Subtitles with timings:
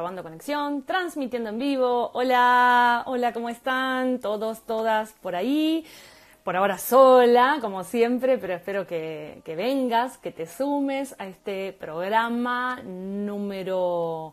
[0.00, 2.10] Grabando conexión, transmitiendo en vivo.
[2.14, 4.18] Hola, hola, ¿cómo están?
[4.18, 5.84] Todos, todas por ahí.
[6.42, 11.74] Por ahora sola, como siempre, pero espero que, que vengas, que te sumes a este
[11.74, 14.32] programa número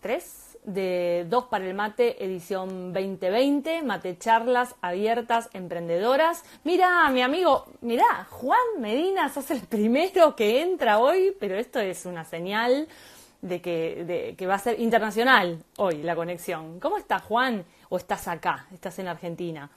[0.00, 6.44] 3 de Dos para el Mate, edición 2020, Mate Charlas Abiertas Emprendedoras.
[6.64, 12.06] Mira, mi amigo, mira, Juan Medina, sos el primero que entra hoy, pero esto es
[12.06, 12.88] una señal
[13.42, 16.80] de que, de que va a ser internacional hoy la conexión.
[16.80, 17.64] ¿Cómo estás, Juan?
[17.90, 18.66] ¿O estás acá?
[18.72, 19.70] ¿Estás en Argentina?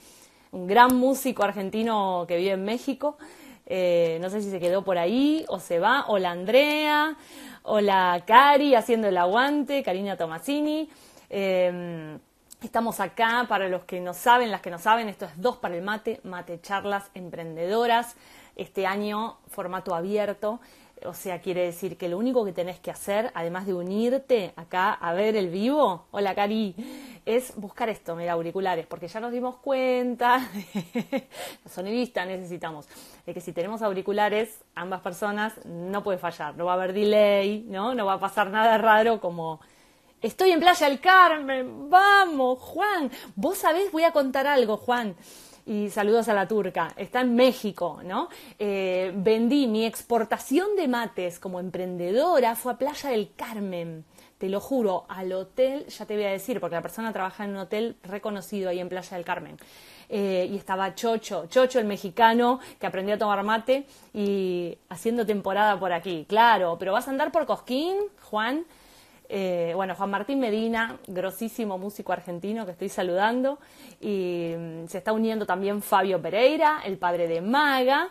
[0.52, 3.18] Un gran músico argentino que vive en México.
[3.66, 6.06] Eh, no sé si se quedó por ahí o se va.
[6.08, 7.18] Hola, Andrea.
[7.64, 9.84] Hola, Cari, haciendo el aguante.
[9.84, 10.90] Karina Tomasini.
[11.30, 12.18] Eh,
[12.66, 15.76] Estamos acá para los que no saben, las que no saben, esto es Dos para
[15.76, 18.16] el Mate, Mate Charlas Emprendedoras.
[18.56, 20.60] Este año, formato abierto.
[21.04, 24.94] O sea, quiere decir que lo único que tenés que hacer, además de unirte acá
[24.94, 26.74] a ver el vivo, hola Cari,
[27.26, 30.50] es buscar esto, mira, auriculares, porque ya nos dimos cuenta,
[31.64, 32.88] los sonidistas necesitamos,
[33.26, 37.66] de que si tenemos auriculares, ambas personas, no puede fallar, no va a haber delay,
[37.68, 37.94] ¿no?
[37.94, 39.60] No va a pasar nada raro como...
[40.22, 43.12] Estoy en Playa del Carmen, vamos, Juan.
[43.36, 45.16] Vos sabés, voy a contar algo, Juan
[45.66, 48.30] y saludos a la turca, está en México, ¿no?
[48.60, 54.06] Eh, vendí mi exportación de mates como emprendedora, fue a Playa del Carmen,
[54.38, 57.52] te lo juro, al hotel, ya te voy a decir, porque la persona trabaja en
[57.52, 59.58] un hotel reconocido ahí en Playa del Carmen.
[60.08, 65.80] Eh, y estaba Chocho, Chocho el mexicano que aprendió a tomar mate y haciendo temporada
[65.80, 68.66] por aquí, claro, pero vas a andar por Cosquín, Juan.
[69.30, 73.60] Eh, bueno, Juan Martín Medina, grosísimo músico argentino que estoy saludando,
[74.02, 78.10] y mm, se está uniendo también Fabio Pereira, el padre de Maga.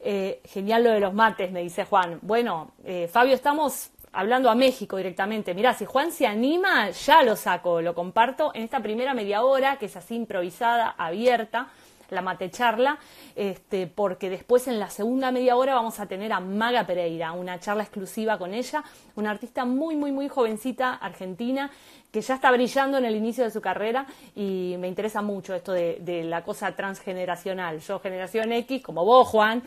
[0.00, 2.18] Eh, genial lo de los mates, me dice Juan.
[2.22, 5.54] Bueno, eh, Fabio, estamos hablando a México directamente.
[5.54, 9.78] Mirá, si Juan se anima, ya lo saco, lo comparto en esta primera media hora,
[9.78, 11.68] que es así improvisada, abierta
[12.10, 12.98] la mate charla,
[13.34, 17.58] este, porque después en la segunda media hora vamos a tener a Maga Pereira, una
[17.60, 21.70] charla exclusiva con ella, una artista muy, muy, muy jovencita argentina
[22.10, 25.72] que ya está brillando en el inicio de su carrera y me interesa mucho esto
[25.72, 27.80] de, de la cosa transgeneracional.
[27.80, 29.62] Yo generación X, como vos, Juan,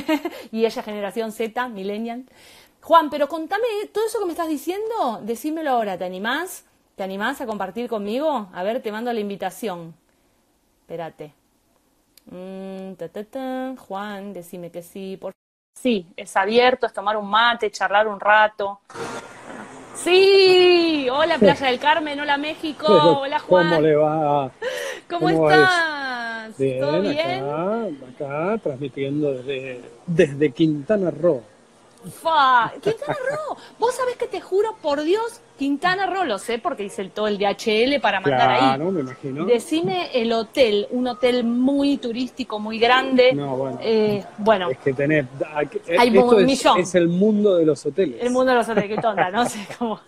[0.52, 2.24] y ella generación Z, millennial.
[2.82, 6.64] Juan, pero contame todo eso que me estás diciendo, decímelo ahora, ¿te animás?
[6.96, 8.48] ¿Te animás a compartir conmigo?
[8.52, 9.94] A ver, te mando la invitación.
[10.82, 11.39] Espérate.
[12.26, 13.74] Mm, ta, ta, ta.
[13.78, 15.16] Juan, decime que sí.
[15.20, 15.32] Por...
[15.78, 18.80] Sí, es abierto, es tomar un mate, charlar un rato.
[19.94, 22.86] Sí, hola Playa del Carmen, hola México,
[23.20, 23.68] hola Juan.
[23.68, 24.50] ¿Cómo le va?
[25.08, 26.58] ¿Cómo, ¿Cómo estás?
[26.58, 27.44] Bien, ¿Todo bien?
[27.44, 31.42] Acá, acá transmitiendo desde, desde Quintana Roo.
[32.22, 33.56] Fa, Quintana Roo.
[33.78, 37.28] Vos sabés que te juro por Dios, Quintana Roo, lo sé porque hice el, todo
[37.28, 38.92] el DHL para mandar Claro, ahí.
[38.92, 39.44] me imagino.
[39.44, 43.32] Decime el hotel, un hotel muy turístico, muy grande.
[43.34, 43.78] No, bueno.
[43.82, 45.26] Eh, bueno, Es que tenés.
[45.54, 45.68] Hay
[46.08, 46.80] esto un es, millón.
[46.80, 48.22] es el mundo de los hoteles.
[48.22, 50.00] el mundo de los hoteles, qué tonta, no sé cómo.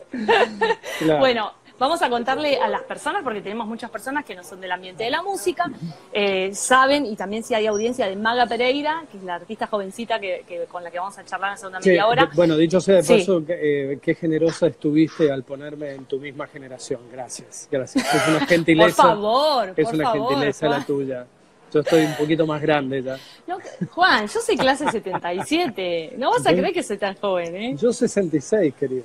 [0.99, 1.21] Claro.
[1.21, 4.70] Bueno, vamos a contarle a las personas, porque tenemos muchas personas que no son del
[4.70, 5.69] ambiente de la música,
[6.12, 10.20] eh, saben, y también si hay audiencia de Maga Pereira, que es la artista jovencita
[10.20, 12.31] que, que- con la que vamos a charlar en la segunda Sí, media hora.
[12.34, 13.19] bueno, dicho sea de Sí.
[13.19, 17.00] paso, que, eh, qué generosa estuviste al ponerme en tu misma generación.
[17.10, 18.04] Gracias, gracias.
[18.14, 19.03] Es una Por gentileza.
[19.03, 20.28] favor, es por una favor.
[20.31, 21.26] gentileza la tuya.
[21.72, 23.16] Yo estoy un poquito más grande ya.
[23.47, 23.59] No,
[23.93, 26.15] Juan, yo soy clase 77.
[26.19, 27.77] No vas a creer que soy tan joven, ¿eh?
[27.77, 29.05] Yo 66, querida.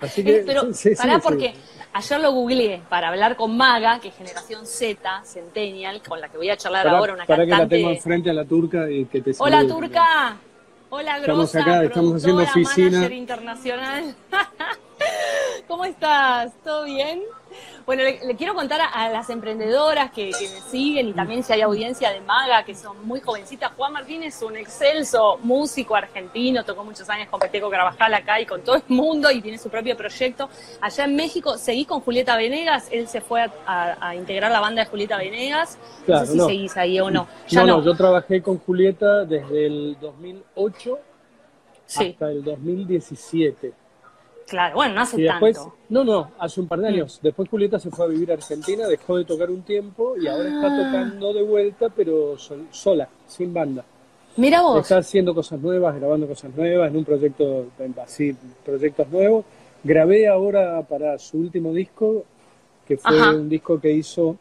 [0.00, 1.60] Así Eh, que, pero sí, pará sí, porque sí.
[1.94, 6.36] ayer lo googleé para hablar con Maga, que es generación Z, Centennial, con la que
[6.36, 7.76] voy a charlar Pará- ahora, una pará que la cantante.
[7.76, 9.72] tengo enfrente a la turca y que te Hola salude.
[9.74, 10.36] Turca.
[10.90, 13.06] Hola Estamos Grosa, acá, estamos haciendo oficina.
[13.14, 14.14] internacional.
[15.66, 16.52] ¿Cómo estás?
[16.62, 17.22] ¿Todo bien?
[17.86, 21.42] Bueno, le, le quiero contar a, a las emprendedoras que, que me siguen y también
[21.42, 23.72] si hay audiencia de Maga, que son muy jovencitas.
[23.76, 28.46] Juan Martín es un excelso músico argentino, tocó muchos años con Peteco Carvajal acá y
[28.46, 30.48] con todo el mundo y tiene su propio proyecto.
[30.80, 34.60] Allá en México seguí con Julieta Venegas, él se fue a, a- a integrar la
[34.60, 35.76] banda de Julieta Venegas.
[36.00, 36.46] no Claro, sé si no.
[36.46, 37.26] seguís ahí o no.
[37.48, 37.76] Ya No, no.
[37.78, 40.98] no, yo trabajé con Julieta desde el 2008
[41.86, 43.74] Sí, hasta el 2017.
[44.46, 44.74] Claro.
[44.76, 45.74] Bueno, no hace Y después, tanto.
[45.88, 47.18] no, no, hace un par de años.
[47.22, 50.48] Después Julieta se fue a vivir a Argentina, dejó de tocar un tiempo y ahora
[50.48, 50.84] está Ah.
[50.84, 53.84] tocando de vuelta, pero sol- sola, sin banda.
[54.36, 54.80] Mira vos.
[54.80, 57.66] Está haciendo cosas nuevas, grabando cosas nuevas, en un proyecto,
[58.02, 59.44] así, proyectos nuevos.
[59.84, 62.24] Grabé ahora para su último disco,
[62.88, 63.30] que fue Ajá.
[63.34, 64.36] un disco que hizo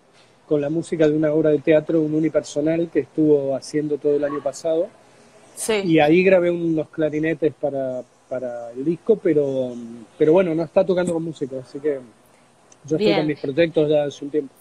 [0.48, 4.24] con la música de una obra de teatro, un unipersonal que estuvo haciendo todo el
[4.24, 4.88] año pasado.
[5.56, 5.74] Sí.
[5.86, 8.02] Y ahí grabé unos clarinetes para,
[8.34, 9.74] para el disco, pero,
[10.18, 12.00] pero bueno, no está tocando con música, así que
[12.84, 14.54] yo estoy con mis proyectos ya hace un tiempo.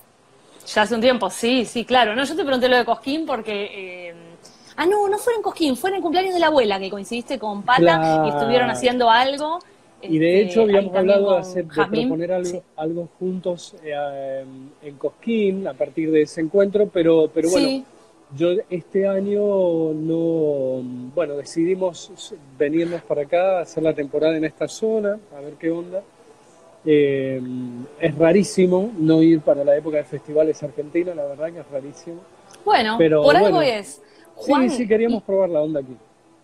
[0.66, 2.14] Ya hace un tiempo, sí, sí, claro.
[2.14, 4.08] No, yo te pregunté lo de Cosquín porque...
[4.10, 4.14] Eh...
[4.76, 7.38] Ah, no, no fue en Cosquín, fue en el cumpleaños de la abuela que coincidiste
[7.38, 9.58] con Pata y estuvieron haciendo algo.
[10.02, 14.44] Y de este, hecho habíamos hablado de, hacer, de proponer algo, algo juntos eh,
[14.82, 17.84] en Cosquín a partir de ese encuentro, pero, pero bueno,
[18.36, 20.82] yo este año no,
[21.14, 26.02] bueno, decidimos venirnos para acá, hacer la temporada en esta zona, a ver qué onda.
[26.84, 27.40] Eh,
[28.00, 32.20] es rarísimo no ir para la época de festivales argentinos, la verdad que es rarísimo.
[32.64, 34.00] Bueno, por algo es.
[34.40, 35.96] sí, sí, queríamos probar la onda aquí.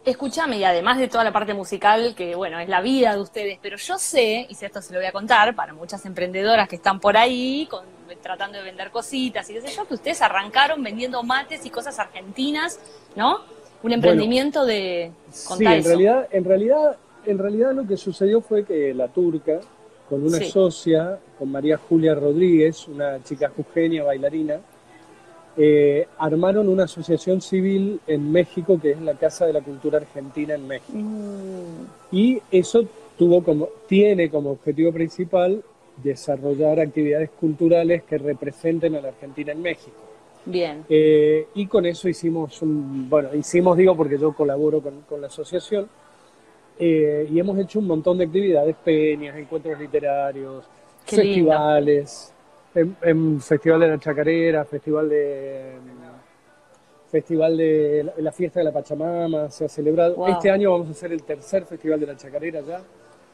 [0.05, 3.59] Escúchame, y además de toda la parte musical, que bueno, es la vida de ustedes,
[3.61, 6.77] pero yo sé, y si esto se lo voy a contar, para muchas emprendedoras que
[6.77, 7.69] están por ahí,
[8.17, 11.99] tratando de vender cositas y qué sé yo, que ustedes arrancaron vendiendo mates y cosas
[11.99, 12.79] argentinas,
[13.17, 13.41] ¿no?
[13.83, 15.13] Un emprendimiento de...
[15.31, 19.61] Sí, en realidad, en realidad, en realidad lo que sucedió fue que la turca,
[20.09, 24.61] con una socia, con María Julia Rodríguez, una chica jujeña, bailarina,
[25.61, 30.55] eh, armaron una asociación civil en México que es la Casa de la Cultura Argentina
[30.55, 30.97] en México.
[30.97, 31.87] Mm.
[32.13, 32.85] Y eso
[33.19, 35.63] tuvo como, tiene como objetivo principal
[36.03, 39.97] desarrollar actividades culturales que representen a la Argentina en México.
[40.45, 40.85] Bien.
[40.89, 45.89] Eh, y con eso hicimos un, bueno, hicimos, digo, porque yo colaboro con, la asociación,
[46.79, 50.65] eh, y hemos hecho un montón de actividades, peñas, encuentros literarios,
[51.05, 52.33] festivales
[52.75, 55.73] en, Festival de la Chacarera, Festival de
[57.11, 60.27] Festival de la, Fiesta de la Pachamama, se ha celebrado.
[60.27, 62.83] Este año vamos a hacer el tercer Festival de la Chacarera ya.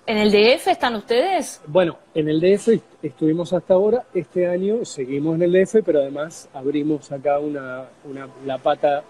[0.06, 1.62] ¿En el DF están ustedes?
[1.66, 4.04] Bueno, en el DF estuvimos hasta ahora.
[4.12, 9.02] Este año seguimos en el DF, pero además abrimos acá una, una la pata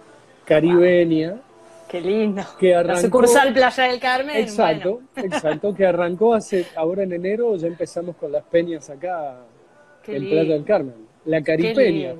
[0.45, 1.35] caribeña.
[1.89, 2.45] Qué lindo.
[2.61, 4.37] Que arrancó, la sucursal Playa del Carmen.
[4.37, 9.39] Exacto, exacto, que arrancó hace, ahora en enero, ya empezamos con las peñas acá
[10.07, 11.09] en Playa del Carmen.
[11.25, 12.15] La Caripeña.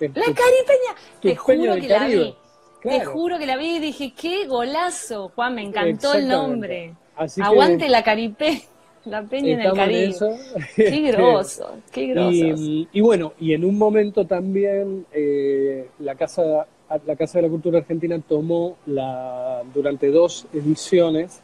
[0.00, 0.94] la Caripeña.
[1.20, 2.34] Te juro que la vi.
[2.82, 6.94] Te juro que la vi y dije, qué golazo, Juan, me encantó el nombre.
[7.16, 8.60] Aguante la Caripeña.
[9.04, 10.16] La peña en el Caribe.
[10.74, 12.34] Qué groso, qué groso.
[12.34, 16.66] Y, bueno, y en un momento también eh, la Casa
[17.06, 21.40] la Casa de la Cultura Argentina tomó la, durante dos ediciones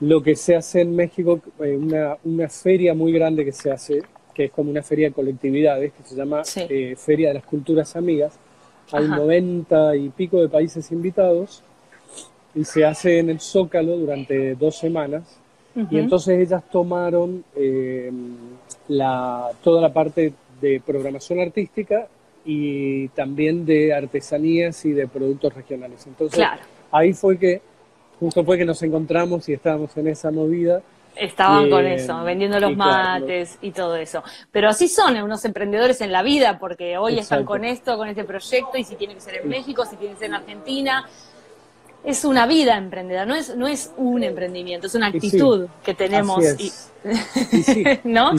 [0.00, 4.02] lo que se hace en México, eh, una, una feria muy grande que se hace
[4.34, 7.94] que es como una feria de colectividades, que se llama eh, Feria de las Culturas
[7.94, 8.34] Amigas.
[8.90, 11.62] Hay noventa y pico de países invitados
[12.54, 15.40] y se hace en el Zócalo durante dos semanas.
[15.90, 18.08] Y entonces ellas tomaron eh,
[18.86, 22.06] la, toda la parte de programación artística
[22.44, 26.06] y también de artesanías y de productos regionales.
[26.06, 26.46] Entonces
[26.92, 27.60] ahí fue que,
[28.20, 30.80] justo fue que nos encontramos y estábamos en esa movida
[31.16, 34.22] Estaban con eso, vendiendo los mates y todo eso.
[34.50, 38.24] Pero así son unos emprendedores en la vida, porque hoy están con esto, con este
[38.24, 41.08] proyecto, y si tiene que ser en México, si tiene que ser en Argentina.
[42.04, 46.44] Es una vida emprendedora, no es, no es un emprendimiento, es una actitud que tenemos.
[47.04, 48.32] Y, ¿No?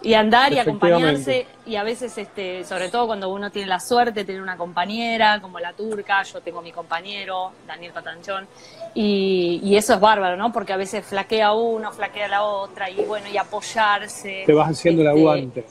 [0.00, 4.20] y andar y acompañarse y a veces este sobre todo cuando uno tiene la suerte
[4.20, 8.46] de tener una compañera como la turca yo tengo mi compañero Daniel Patanchón
[8.94, 13.02] y, y, eso es bárbaro no porque a veces flaquea uno flaquea la otra y
[13.04, 15.66] bueno y apoyarse te vas haciendo el este, aguante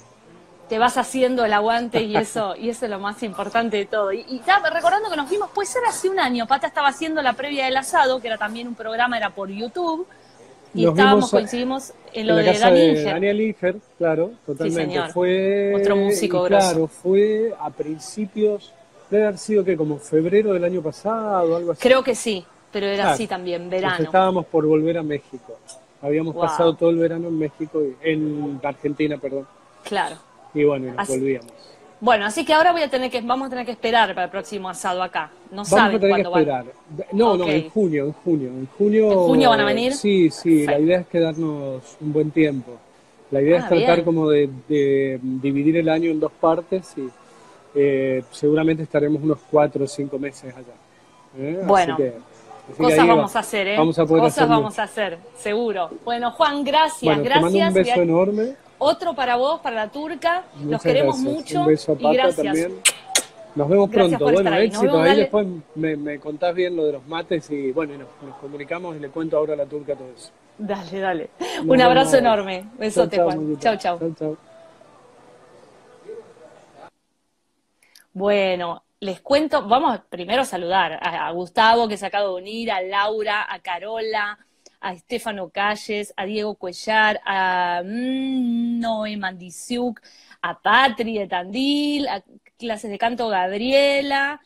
[0.70, 4.12] te vas haciendo el aguante y eso y eso es lo más importante de todo
[4.12, 4.42] y, y
[4.74, 7.78] recordando que nos vimos puede ser hace un año Pata estaba haciendo la previa del
[7.78, 10.08] asado que era también un programa era por YouTube
[10.74, 15.02] y estábamos, coincidimos en lo de, Daniel Inger, claro, totalmente.
[15.12, 18.74] Fue, Otro músico Claro, fue a principios,
[19.10, 21.82] debe haber sido que como febrero del año pasado, algo así.
[21.82, 24.04] Creo que sí, pero era así también, verano.
[24.04, 25.58] estábamos por volver a México.
[26.02, 29.48] Habíamos pasado todo el verano en México, en Argentina, perdón.
[29.84, 30.18] Claro.
[30.54, 31.52] Y bueno, nos volvíamos.
[32.00, 34.32] Bueno, así que ahora voy a tener que, vamos a tener que esperar para el
[34.32, 35.32] próximo asado acá.
[35.50, 36.66] No vamos a tener que esperar.
[37.12, 38.50] No, no, en junio, en junio.
[38.50, 39.94] En junio, ¿En junio van a venir?
[39.94, 42.74] Sí, sí, la idea es quedarnos un buen tiempo.
[43.32, 44.50] La idea es ah, tratar como de,
[45.22, 47.10] dividir el año en dos partes y
[47.76, 50.74] eh, seguramente estaremos unos cuatro o cinco meses allá.
[51.38, 51.62] ¿eh?
[51.66, 51.98] Bueno.
[52.78, 53.78] cosas vamos a hacer, ¿eh?
[53.78, 55.90] Vamos a poder cosas vamos a hacer, seguro.
[56.06, 57.34] Bueno, Juan, gracias, gracias.
[57.34, 58.67] Te mando un beso enorme.
[58.80, 60.44] Otro para vos, para la turca.
[60.64, 61.62] Los queremos mucho.
[61.62, 62.46] Un beso a y gracias.
[62.46, 62.82] también.
[63.56, 64.18] Nos vemos pronto.
[64.20, 65.02] Bueno, éxito.
[65.02, 69.10] Ahí después me, contás bien lo de los mates y bueno, nos, comunicamos y le
[69.10, 70.30] cuento ahora a la turca todo eso.
[70.60, 71.30] Dale, dale.
[71.66, 72.68] Un abrazo enorme.
[72.78, 73.58] Besote, Juan.
[73.60, 74.00] Chau, chau.
[74.16, 74.38] chau,
[78.14, 82.82] Bueno, les cuento, vamos primero a saludar a, Gustavo que se acaba de unir, a
[82.82, 84.40] Laura, a Carola,
[84.80, 90.02] a Estefano Calles, a Diego Cuellar, a mm, Noé Mandisiuk,
[90.42, 92.24] a Patri de Tandil, a
[92.58, 94.42] clases de canto Gabriela,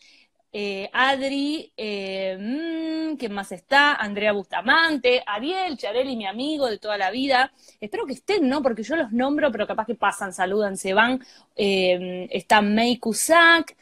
[0.54, 3.96] eh, Adri, eh, mm, ¿quién más está?
[3.96, 7.54] Andrea Bustamante, Ariel, Charelli, mi amigo de toda la vida.
[7.80, 8.62] Espero que estén, ¿no?
[8.62, 11.22] Porque yo los nombro, pero capaz que pasan, saludan, se van.
[11.56, 13.78] Eh, está May Cusack,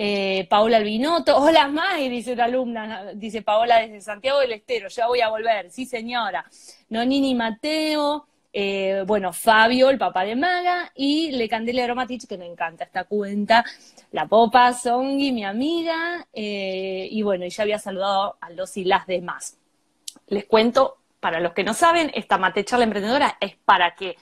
[0.00, 1.36] eh, Paola Albinoto.
[1.36, 5.72] Hola, May, dice una alumna, dice Paola desde Santiago del Estero, ya voy a volver.
[5.72, 6.44] Sí, señora.
[6.88, 8.24] Nonini Mateo.
[8.50, 13.04] Eh, bueno, Fabio, el papá de Maga, y Le Candela Aromatich, que me encanta esta
[13.04, 13.62] cuenta,
[14.10, 18.84] la Popa, Songi, mi amiga, eh, y bueno, y ya había saludado a los y
[18.84, 19.58] las demás.
[20.28, 24.16] Les cuento, para los que no saben, esta mate charla emprendedora es para que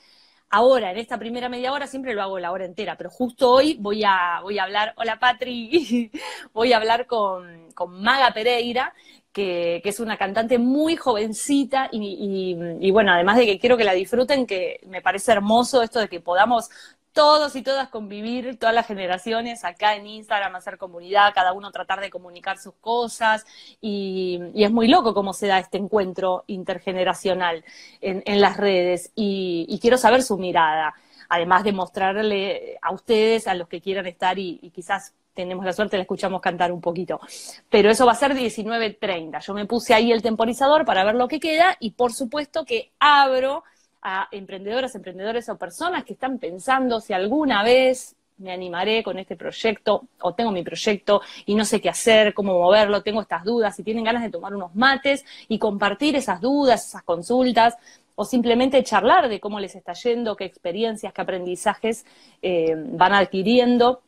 [0.50, 3.76] ahora, en esta primera media hora, siempre lo hago la hora entera, pero justo hoy
[3.80, 6.10] voy a, voy a hablar, hola Patri,
[6.52, 8.94] voy a hablar con, con Maga Pereira,
[9.36, 14.46] que, es una cantante muy jovencita y, bueno, además de que quiero que la disfruten,
[14.46, 16.70] que me parece hermoso esto de que podamos
[17.16, 22.00] todos y todas convivir, todas las generaciones acá en Instagram, hacer comunidad, cada uno tratar
[22.00, 23.46] de comunicar sus cosas
[23.80, 27.64] y, es muy loco cómo se da este encuentro intergeneracional
[28.02, 30.94] en, las redes y, quiero saber su mirada,
[31.30, 35.96] además de mostrarle a ustedes, a los que quieran estar y quizás tenemos la suerte,
[35.96, 37.20] la escuchamos cantar un poquito.
[37.70, 39.40] Pero eso va a ser 19.30.
[39.40, 42.90] Yo me puse ahí el temporizador para ver lo que queda y por supuesto que
[42.98, 43.62] abro
[44.08, 49.34] a emprendedoras, emprendedores o personas que están pensando si alguna vez me animaré con este
[49.34, 53.74] proyecto o tengo mi proyecto y no sé qué hacer, cómo moverlo, tengo estas dudas,
[53.74, 57.76] si tienen ganas de tomar unos mates y compartir esas dudas, esas consultas
[58.14, 62.06] o simplemente charlar de cómo les está yendo, qué experiencias, qué aprendizajes
[62.42, 64.02] eh, van adquiriendo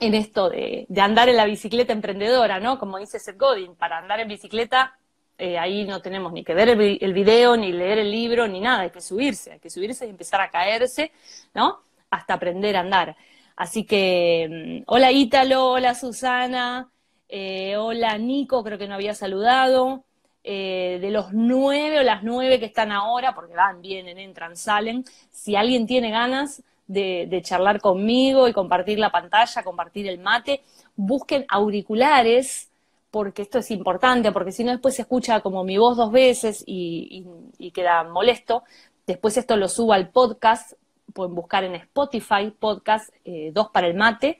[0.00, 2.78] en esto de, andar en la bicicleta emprendedora, ¿no?
[2.78, 4.97] Como dice Seth Godin, para andar en bicicleta
[5.38, 8.80] eh, ahí no tenemos ni que ver el, video, ni leer el libro, ni nada,
[8.82, 11.12] hay que subirse, hay que subirse y empezar a caerse,
[11.54, 11.80] ¿no?
[12.10, 13.16] Hasta aprender a andar.
[13.56, 16.90] Así que, mm, hola Ítalo, hola Susana,
[17.28, 20.04] eh, hola Nico, creo que no había saludado.
[20.44, 25.04] Eh, de los nueve o las nueve que están ahora, porque van, vienen, entran, salen,
[25.30, 30.62] si alguien tiene ganas de, charlar conmigo y compartir la pantalla, compartir el mate.
[30.96, 32.67] Busquen auriculares,
[33.10, 36.62] porque esto es importante, porque si no después se escucha como mi voz dos veces
[36.66, 37.24] y,
[37.72, 38.64] queda molesto.
[39.06, 40.74] Después esto lo subo al podcast,
[41.14, 44.38] pueden buscar en Spotify podcast eh, Dos para el Mate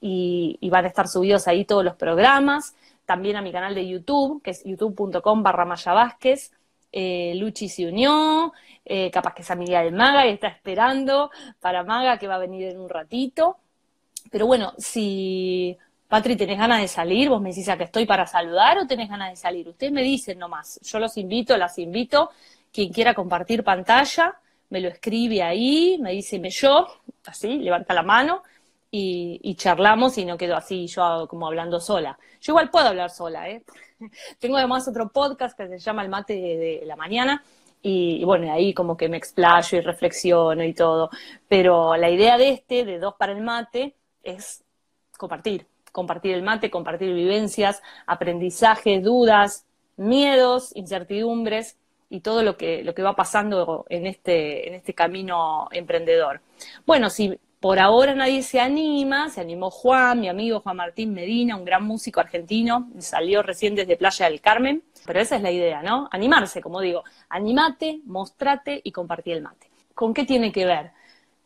[0.00, 2.74] y, van a estar subidos ahí todos los programas.
[3.06, 6.52] También a mi canal de YouTube, que es youtube.com barra Maya Vázquez.
[6.92, 8.52] Eh, Luchi se unió,
[8.84, 12.38] eh, capaz que es amiga de Maga y está esperando para Maga que va a
[12.38, 13.58] venir en un ratito.
[14.30, 15.78] Pero bueno, si
[16.10, 19.08] Patri tenés ganas de salir, vos me decís a que estoy para saludar o tenés
[19.08, 19.68] ganas de salir.
[19.68, 22.30] Ustedes me dicen nomás, yo los invito, las invito.
[22.72, 24.34] Quien quiera compartir pantalla,
[24.70, 26.88] me lo escribe ahí, me dice me yo,
[27.26, 28.42] así, levanta la mano
[28.90, 32.18] y, charlamos y no quedo así yo como hablando sola.
[32.40, 33.62] Yo igual puedo hablar sola, ¿eh?
[34.40, 37.44] Tengo además otro podcast que se llama El Mate de, la Mañana
[37.82, 41.08] y, bueno, ahí como que me explayo y reflexiono y todo.
[41.46, 44.64] Pero la idea de este, de Dos para el Mate, es
[45.16, 49.66] compartir, compartir el mate, compartir vivencias, aprendizajes, dudas,
[49.96, 51.76] miedos, incertidumbres
[52.08, 56.40] y todo lo que, lo que va pasando en este, en este camino emprendedor.
[56.86, 61.56] Bueno, si por ahora nadie se anima, se animó Juan, mi amigo Juan Martín Medina,
[61.56, 65.82] un gran músico argentino, salió recién desde Playa del Carmen, pero esa es la idea,
[65.82, 66.08] ¿no?
[66.10, 69.70] Animarse, como digo, animate, mostrate y compartí el mate.
[69.94, 70.92] ¿Con qué tiene que ver?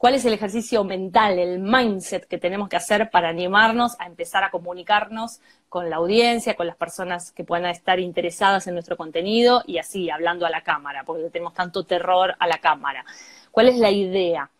[0.04, 4.44] ¿Cuál es el ejercicio mental, el mindset que tenemos que hacer para animarnos a empezar
[4.44, 9.62] a comunicarnos con la audiencia, con las personas que puedan estar interesadas en nuestro contenido
[9.66, 13.02] y así, hablando a la cámara, porque tenemos tanto terror a la cámara?
[13.50, 14.50] ¿Cuál es la idea?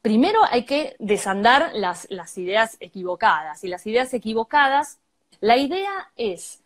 [0.00, 3.62] primero hay que desandar las, ideas equivocadas.
[3.62, 5.00] Y las ideas equivocadas,
[5.40, 6.62] la idea es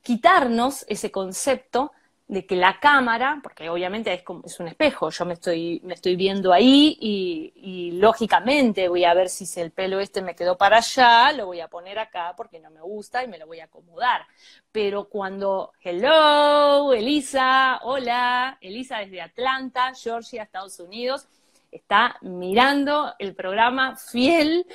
[0.00, 1.92] quitarnos ese concepto
[2.26, 5.92] de que la cámara, porque obviamente es, como, es un espejo, yo me estoy, me
[5.92, 10.56] estoy viendo ahí y, y, lógicamente voy a ver si el pelo este me quedó
[10.56, 13.60] para allá, lo voy a poner acá porque no me gusta y me lo voy
[13.60, 14.26] a acomodar.
[14.72, 21.28] Pero cuando, hello, Elisa, hola, Elisa desde Atlanta, Georgia, Estados Unidos,
[21.74, 24.66] está mirando el programa fiel,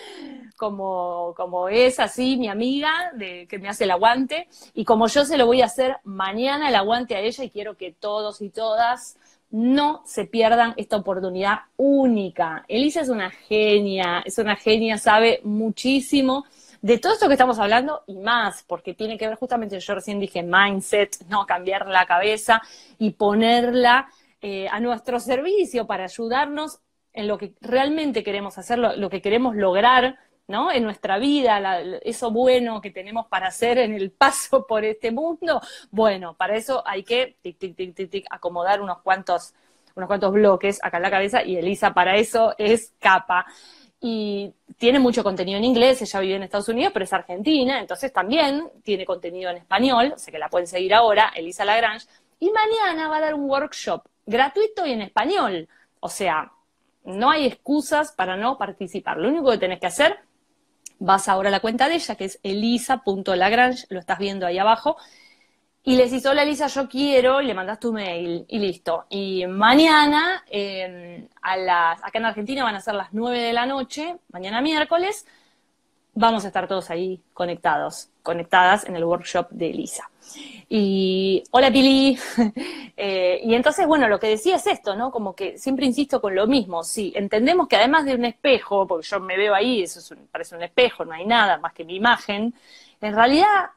[0.57, 5.25] como, como es así mi amiga, de, que me hace el aguante, y como yo
[5.25, 8.49] se lo voy a hacer mañana el aguante a ella y quiero que todos y
[8.49, 9.17] todas
[9.51, 12.65] no se pierdan esta oportunidad única.
[12.67, 16.45] Elisa es una genia, es una genia, sabe muchísimo
[16.81, 20.19] de todo esto que estamos hablando y más, porque tiene que ver justamente, yo recién
[20.19, 22.61] dije mindset, no cambiar la cabeza
[22.97, 24.09] y ponerla
[24.41, 26.79] eh, a nuestro servicio para ayudarnos
[27.13, 30.71] en lo que realmente queremos hacer, lo, que queremos lograr, ¿no?
[30.71, 35.61] En nuestra vida, eso bueno que tenemos para hacer en el paso por este mundo.
[35.91, 39.53] Bueno, para eso hay que tic, tic, tic, tic, tic, acomodar unos cuantos,
[39.95, 43.45] unos cuantos bloques acá en la cabeza y Elisa para eso es capa
[44.01, 48.13] y tiene mucho contenido en inglés, ella vive en Estados Unidos, pero es argentina, entonces
[48.13, 52.07] también tiene contenido en español, sé que la pueden seguir ahora, Elisa Lagrange,
[52.39, 55.67] y mañana va a dar un workshop gratuito y en español,
[55.99, 56.51] o sea,
[57.09, 60.17] no hay excusas para no participar, lo único que tenés que hacer,
[60.99, 64.97] vas ahora a la cuenta de ella, que es elisa.lagrange, lo estás viendo ahí abajo,
[65.83, 69.05] y le decís, hola Elisa, yo quiero, le mandas tu mail y listo.
[69.09, 73.65] Y mañana, em, a las, acá en Argentina van a ser las 9 de la
[73.65, 75.25] noche, mañana miércoles,
[76.19, 80.11] vamos a estar todos ahí conectados, conectadas en el workshop de Elisa.
[80.67, 82.17] Y hola Pili.
[83.01, 85.09] Eh, y entonces, bueno, lo que decía es esto, ¿no?
[85.09, 86.83] Como que siempre insisto con lo mismo.
[86.83, 90.63] Sí, entendemos que además de un espejo, porque yo me veo ahí, eso parece un
[90.63, 92.53] espejo, no hay nada más que mi imagen,
[92.99, 93.69] en realidad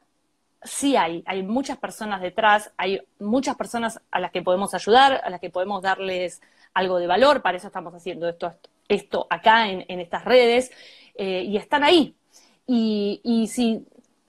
[0.65, 5.31] sí hay, hay muchas personas detrás, hay muchas personas a las que podemos ayudar, a
[5.31, 6.43] las que podemos darles
[6.75, 8.53] algo de valor, para eso estamos haciendo esto,
[8.89, 10.73] esto acá en, estas redes,
[11.15, 12.17] eh, y están ahí.
[12.66, 13.87] Y, y, si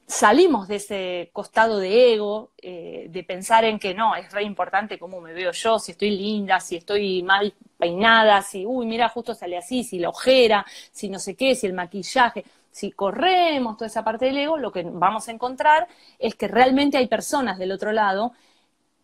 [0.07, 4.99] salimos de ese costado de ego, eh, de pensar en que no, es re importante
[4.99, 9.33] cómo me veo yo, si estoy linda, si estoy mal peinada, si, uy, mira, justo
[9.33, 13.87] sale así, si la ojera, si no sé qué, si el maquillaje si corremos toda
[13.87, 15.87] esa parte del ego, lo que vamos a encontrar
[16.17, 18.33] es que realmente hay personas del otro lado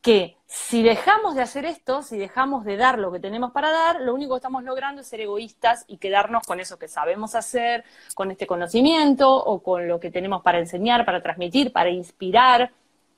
[0.02, 4.02] que si dejamos de hacer esto, si dejamos de dar lo que tenemos para dar,
[4.02, 7.84] lo único que estamos logrando es ser egoístas y quedarnos con eso que sabemos hacer,
[8.16, 12.72] con este conocimiento o con lo que tenemos para enseñar, para transmitir, para inspirar,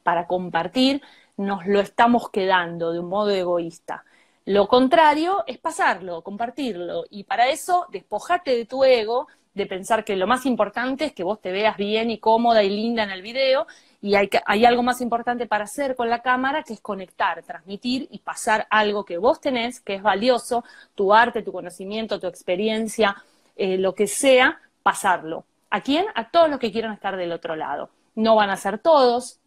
[0.03, 1.01] para compartir,
[1.37, 4.03] nos lo estamos quedando de un modo egoísta.
[4.45, 10.15] Lo contrario es pasarlo, compartirlo, y para eso despojate de tu ego, de pensar que
[10.15, 13.21] lo más importante es que vos te veas bien y cómoda y linda en el
[13.21, 13.67] video
[14.01, 18.07] y hay, hay algo más importante para hacer con la cámara que es conectar, transmitir
[18.09, 20.63] y pasar algo que vos tenés, que es valioso,
[20.95, 23.15] tu arte, tu conocimiento, tu experiencia,
[23.55, 25.45] eh, lo que sea, pasarlo.
[25.69, 26.05] ¿A quién?
[26.15, 27.89] A todos los que quieran estar del otro lado.
[28.15, 29.39] No van a ser todos,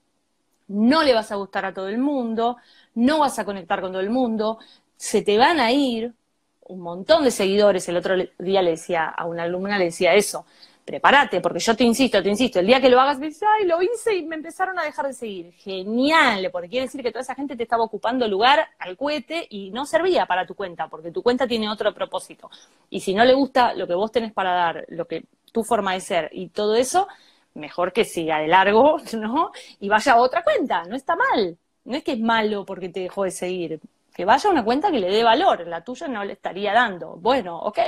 [0.69, 2.57] no le vas a gustar a todo el mundo,
[2.95, 4.59] no vas a conectar con todo el mundo,
[4.97, 6.14] se te van a ir,
[6.62, 7.88] un montón de seguidores.
[7.88, 10.47] El otro día le decía a una alumna, le decía eso,
[10.85, 13.66] prepárate, porque yo te insisto, te insisto, el día que lo hagas, me dices, ay,
[13.66, 15.53] lo hice y me empezaron a dejar de seguir.
[15.55, 19.70] Genial, porque quiere decir que toda esa gente te estaba ocupando lugar al cohete y
[19.70, 22.51] no servía para tu cuenta, porque tu cuenta tiene otro propósito.
[22.90, 25.94] Y si no le gusta lo que vos tenés para dar, lo que tu forma
[25.94, 27.09] de ser y todo eso,
[27.55, 29.53] mejor que siga de largo, ¿no?
[29.81, 31.57] Y vaya a otra cuenta, no está mal.
[31.85, 33.81] No es que es malo porque te dejó de seguir,
[34.14, 37.16] que vaya a una cuenta que le dé valor, la tuya no le estaría dando.
[37.16, 37.79] Bueno, ok.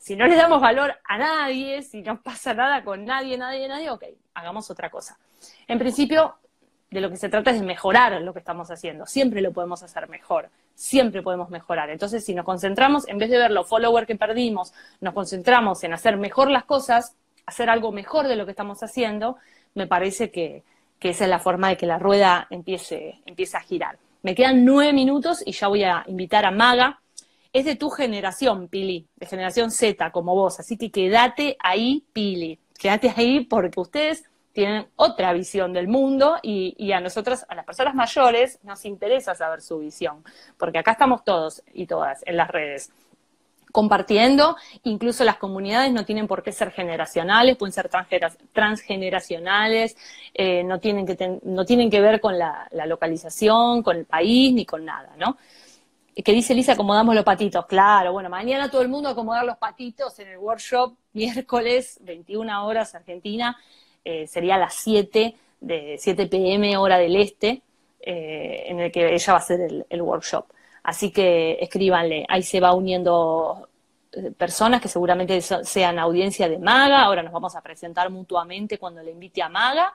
[0.00, 3.90] Si no le damos valor a nadie, si no pasa nada con nadie, nadie, nadie,
[3.90, 5.18] ok, hagamos otra cosa.
[5.68, 6.36] En principio,
[6.90, 9.04] de lo que se trata es de mejorar lo que estamos haciendo.
[9.04, 10.48] Siempre lo podemos hacer mejor.
[10.74, 11.90] Siempre podemos mejorar.
[11.90, 15.92] Entonces, si nos concentramos, en vez de ver los followers que perdimos, nos concentramos en
[15.92, 19.36] hacer mejor las cosas, hacer algo mejor de lo que estamos haciendo,
[19.74, 20.62] me parece que,
[20.98, 23.98] que esa es la forma de que la rueda empiece, empiece a girar.
[24.22, 27.00] Me quedan nueve minutos y ya voy a invitar a Maga.
[27.52, 30.60] Es de tu generación, Pili, de generación Z, como vos.
[30.60, 32.60] Así que quédate ahí, Pili.
[32.78, 37.94] Quédate ahí porque ustedes tienen otra visión del mundo y, a nosotros, a las personas
[37.94, 40.24] mayores, nos interesa saber su visión.
[40.58, 42.90] Porque acá estamos todos y todas en las redes
[43.72, 47.88] compartiendo, incluso las comunidades no tienen por qué ser generacionales, pueden ser
[48.52, 49.96] transgeneracionales,
[50.34, 54.66] eh, no, tienen que no tienen que ver con la, localización, con el país, ni
[54.66, 55.36] con nada, ¿no?
[56.24, 57.66] Que dice Lisa, acomodamos los patitos.
[57.66, 62.66] Claro, bueno, mañana todo el mundo a acomodar los patitos en el workshop, miércoles, 21
[62.66, 63.56] horas Argentina,
[64.04, 67.62] eh, sería las 7 de 7 pm hora del este,
[68.00, 70.46] eh, en el que ella va a hacer el workshop.
[70.82, 73.68] Así que escríbanle, ahí se va uniendo
[74.12, 79.02] eh, personas que seguramente sean audiencia de Maga, ahora nos vamos a presentar mutuamente cuando
[79.02, 79.94] le invite a Maga,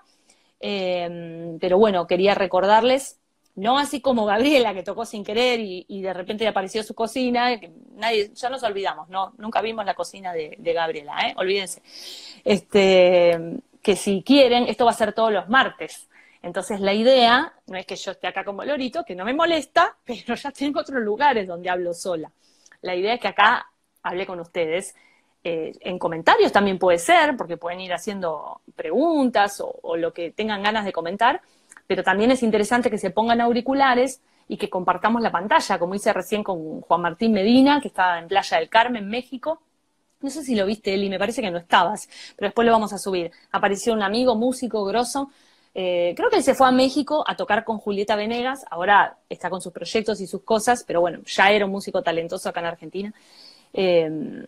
[0.59, 3.19] pero bueno, quería recordarles,
[3.55, 7.49] no así como Gabriela que tocó sin querer y, de repente apareció su cocina,
[7.95, 11.33] nadie, ya nos olvidamos, no, nunca vimos la cocina de, Gabriela, ¿eh?
[11.37, 11.81] olvídense,
[12.43, 16.09] este, que si quieren, esto va a ser todos los martes,
[16.45, 19.97] entonces la idea no es que yo esté acá como lorito, que no me molesta,
[20.05, 22.31] pero ya tengo otros lugares donde hablo sola.
[22.81, 23.67] La idea es que acá
[24.03, 24.95] hable con ustedes.
[25.43, 30.63] Eh, en comentarios también puede ser, porque pueden ir haciendo preguntas o, lo que tengan
[30.63, 31.41] ganas de comentar,
[31.87, 36.13] pero también es interesante que se pongan auriculares y que compartamos la pantalla, como hice
[36.13, 39.61] recién con Juan Martín Medina, que estaba en Playa del Carmen, México.
[40.21, 42.93] No sé si lo viste, Eli, me parece que no estabas, pero después lo vamos
[42.93, 43.31] a subir.
[43.51, 45.29] Apareció un amigo, músico, grosso,
[45.77, 49.49] eh, creo que él se fue a México a tocar con Julieta Venegas, ahora está
[49.49, 52.65] con sus proyectos y sus cosas, pero bueno, ya era un músico talentoso acá en
[52.67, 53.13] Argentina.
[53.73, 54.47] Eh,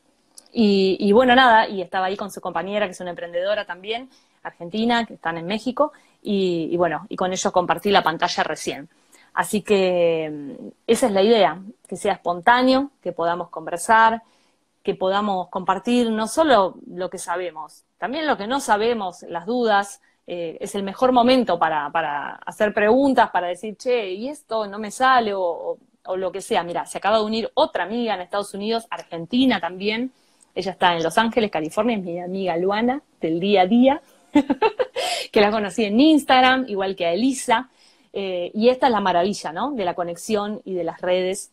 [0.52, 4.10] y, bueno, nada, y estaba ahí con su compañera, que es una emprendedora también,
[4.44, 8.90] argentina, que están en México, y, bueno, y con ellos compartí la pantalla recién.
[9.34, 14.24] Así que mm, esa es la idea, que sea espontáneo, que podamos conversar,
[14.84, 20.02] que podamos compartir no solo lo que sabemos, también lo que no sabemos, las dudas,
[20.30, 24.78] eh, es el mejor momento para, para, hacer preguntas, para decir, che, ¿y esto no
[24.78, 25.34] me sale?
[25.34, 25.78] O,
[26.16, 26.64] lo que sea.
[26.64, 30.14] Mira, se acaba de unir otra amiga en Estados Unidos, Argentina también.
[30.58, 34.02] Ella está en Los Ángeles, California, es mi amiga Luana del día a día,
[35.32, 37.70] que la conocí en Instagram, igual que a Elisa.
[38.12, 39.72] Eh, y esta es la maravilla, ¿no?
[39.74, 41.52] De la conexión y de las redes.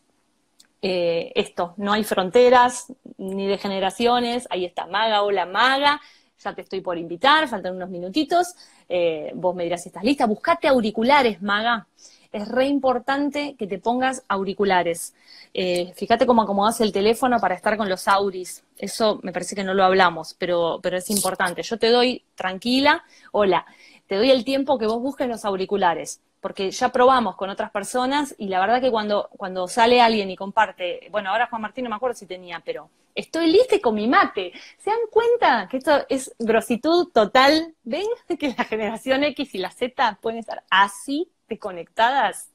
[0.81, 4.47] Eh, esto, no hay fronteras ni de generaciones.
[4.49, 6.01] Ahí está Maga, hola Maga
[6.45, 8.55] ya te estoy por invitar, faltan unos minutitos,
[8.87, 11.87] eh, vos me dirás si estás lista, buscate auriculares, maga.
[12.31, 15.13] Es re importante que te pongas auriculares.
[15.53, 18.63] Eh, fíjate cómo acomodas el teléfono para estar con los auris.
[18.77, 21.63] Eso me parece que no lo hablamos, pero, es importante.
[21.63, 23.65] Yo te doy tranquila, hola,
[24.07, 28.35] te doy el tiempo que vos busques los auriculares porque ya probamos con otras personas
[28.37, 31.89] y la verdad que cuando, cuando sale alguien y comparte, bueno, ahora Juan Martín no
[31.89, 34.51] me acuerdo si tenía, pero estoy lista con mi mate.
[34.77, 37.73] ¿Se dan cuenta que esto es grositud total?
[37.83, 38.05] ¿Ven
[38.39, 42.49] que la generación X y la Z pueden estar así conectadas?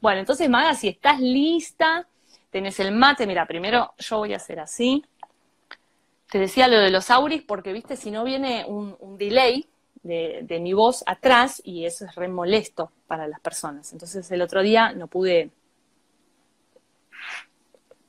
[0.00, 2.08] Bueno, entonces, Maga, si estás lista,
[2.50, 5.04] tenés el mate, mira, primero yo voy a hacer así.
[6.30, 9.68] Te decía lo de los auris porque, viste, si no viene un, delay,
[10.02, 13.92] de, mi voz atrás y eso es re molesto para las personas.
[13.92, 15.50] Entonces el otro día no pude,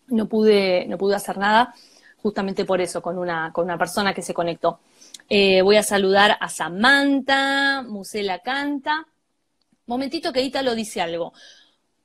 [0.07, 1.73] no pude, no pude hacer nada
[2.21, 4.79] justamente por eso, con una, con una persona que se conectó.
[5.29, 9.05] Eh, voy a saludar a Samantha, Musela Canta.
[9.87, 11.33] Momentito que lo dice algo.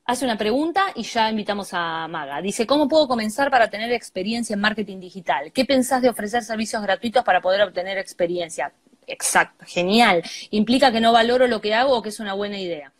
[0.05, 2.43] Hace una pregunta y ya invitamos a Maga.
[2.43, 5.53] Dice, ¿cómo puedo comenzar para tener experiencia en marketing digital?
[5.53, 8.73] ¿Qué pensás de ofrecer servicios gratuitos para poder obtener experiencia?
[9.07, 10.23] Exacto, genial.
[10.51, 12.93] ¿Implica que no valoro lo que hago o que es una buena idea?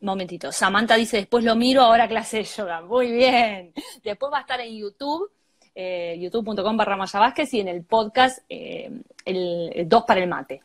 [0.00, 0.52] Momentito.
[0.52, 2.80] Samantha dice, después lo miro, ahora clase de yoga.
[2.80, 3.72] Muy bien.
[4.02, 5.30] Después va a estar en YouTube,
[5.74, 8.90] eh, youtube.com barra Maya y en el podcast eh,
[9.24, 10.62] el 2 para el mate.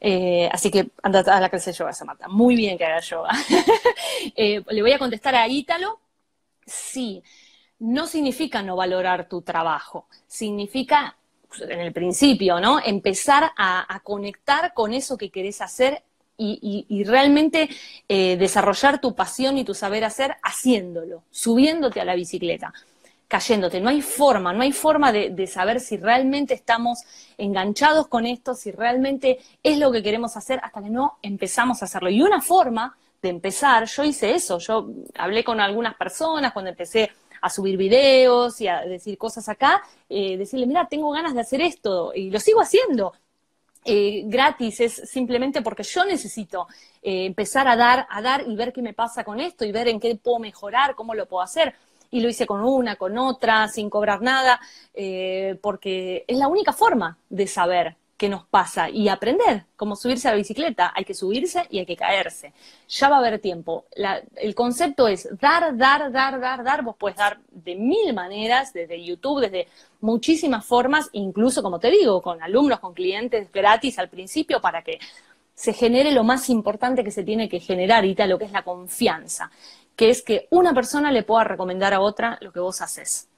[0.00, 2.28] Eh, así que anda a la clase de yoga, Samantha.
[2.28, 3.30] Muy bien que haga yoga.
[4.36, 6.00] le voy a contestar a Ítalo.
[6.66, 7.22] Sí,
[7.80, 11.16] no significa no valorar tu trabajo, significa
[11.60, 12.78] en el principio, ¿no?
[12.84, 16.04] Empezar a, conectar con eso que querés hacer
[16.36, 17.68] y, realmente
[18.08, 22.72] eh, desarrollar tu pasión y tu saber hacer haciéndolo, subiéndote a la bicicleta,
[23.30, 23.80] cayéndote.
[23.80, 27.04] No hay forma, no hay forma de, saber si realmente estamos
[27.38, 31.84] enganchados con esto, si realmente es lo que queremos hacer hasta que no empezamos a
[31.84, 32.10] hacerlo.
[32.10, 37.12] Y una forma de empezar, yo hice eso, yo hablé con algunas personas cuando empecé
[37.40, 41.60] a subir videos y a decir cosas acá, eh, decirle, mira, tengo ganas de hacer
[41.60, 43.12] esto y lo sigo haciendo.
[43.84, 46.66] Eh, gratis, es simplemente porque yo necesito
[47.00, 49.86] eh, empezar a dar, a dar y ver qué me pasa con esto y ver
[49.86, 51.76] en qué puedo mejorar, cómo lo puedo hacer.
[52.10, 54.60] Y lo hice con una, con otra, sin cobrar nada,
[55.60, 60.32] porque es la única forma de saber qué nos pasa y aprender cómo subirse a
[60.32, 60.92] la bicicleta.
[60.94, 62.52] Hay que subirse y hay que caerse.
[62.86, 63.86] Ya va a haber tiempo.
[64.36, 66.82] el concepto es dar, dar, dar, dar, dar.
[66.82, 69.68] Vos puedes dar de mil maneras, desde YouTube, desde
[70.02, 74.98] muchísimas formas, incluso, como te digo, con alumnos, con clientes gratis al principio para que
[75.54, 78.62] se genere lo más importante que se tiene que generar, y lo que es la
[78.62, 79.50] confianza,
[80.00, 83.28] que es que una persona le pueda recomendar a otra lo que vos haces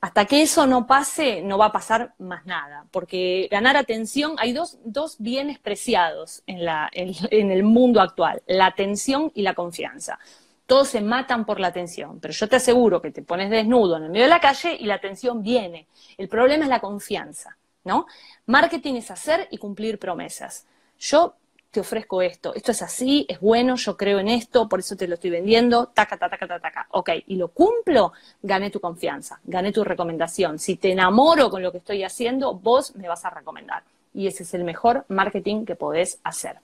[0.00, 4.52] hasta que eso no pase, no va a pasar más nada, porque ganar atención, hay
[4.52, 10.18] dos, bienes preciados en, la, en, el mundo actual, la atención y la confianza.
[10.66, 14.02] Todos se matan por la atención, pero yo te aseguro que te pones desnudo en
[14.02, 15.86] el medio de la calle y la atención viene.
[16.18, 18.06] El problema es la confianza, ¿no?
[18.46, 20.66] Marketing es hacer y cumplir promesas.
[20.98, 21.36] Yo
[21.72, 25.08] te ofrezco esto, esto es así, es bueno, yo creo en esto, por eso te
[25.08, 29.72] lo estoy vendiendo, taca, taca, taca, taca, ok, y lo cumplo, gané tu confianza, gané
[29.72, 30.58] tu recomendación.
[30.58, 33.82] Si te enamoro con lo que estoy haciendo, vos me vas a recomendar.
[34.12, 36.58] Y ese es el mejor marketing que podés hacer.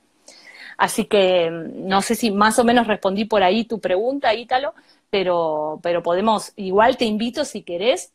[0.76, 4.74] Así que mm, no sé si más o menos respondí por ahí tu pregunta, Ítalo,
[5.08, 8.12] pero, pero podemos, igual te invito si querés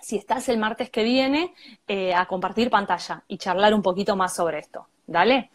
[0.00, 1.54] si estás el martes que viene,
[1.88, 4.86] eh, a compartir pantalla y charlar un poquito más sobre esto.
[5.06, 5.50] ¿Dale?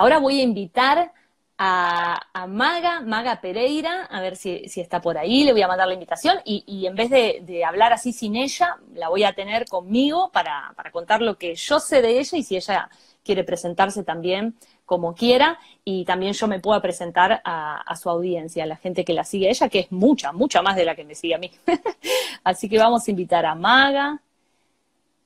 [0.00, 1.12] Ahora voy a invitar
[1.58, 5.92] a, Maga, Maga Pereira, a ver si, está por ahí, le voy a mandar la
[5.92, 10.74] invitación y, en vez de, hablar así sin ella, la voy a tener conmigo para,
[10.90, 12.88] contar lo que yo sé de ella y si ella
[13.22, 14.54] quiere presentarse también
[14.86, 19.12] como quiera y también yo me pueda presentar a, su audiencia, a la gente que
[19.12, 21.38] la sigue a ella, que es mucha, mucha más de la que me sigue a
[21.38, 21.50] mí.
[22.42, 24.18] así que vamos a invitar a Maga.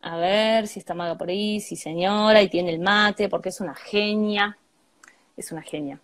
[0.02, 3.60] A ver si está Maga por ahí, sí señora, y tiene el mate, porque es
[3.60, 4.58] una genia,
[5.36, 5.98] es una genia.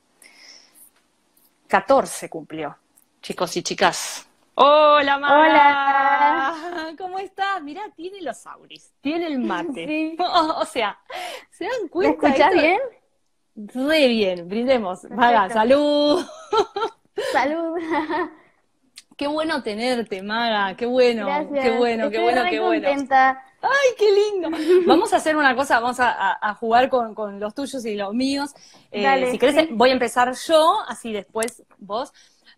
[1.69, 2.77] 14 cumplió,
[3.23, 4.27] chicos y chicas.
[4.55, 6.53] Hola, Mara.
[6.53, 6.95] Hola.
[6.99, 7.63] ¿Cómo estás?
[7.63, 9.87] Mirá, tiene los auris, tiene el mate.
[9.87, 10.17] Sí.
[10.19, 10.99] o sea,
[11.51, 12.23] ¿se dan cuenta?
[12.23, 12.81] ¿Me escuchás bien?
[13.55, 15.05] Re bien, brindemos.
[15.11, 16.25] Maga, salud.
[17.33, 17.79] Salud.
[19.17, 21.63] Qué bueno tenerte, Maga, qué bueno, Gracias.
[21.63, 22.89] qué bueno, qué bueno, qué bueno.
[22.89, 23.45] Contenta.
[23.63, 24.49] ¡Ay, qué lindo!
[24.87, 28.51] Vamos a hacer una cosa, vamos a, jugar con, los tuyos y los míos.
[28.91, 32.13] Eh, si querés, voy a empezar yo, así después vos.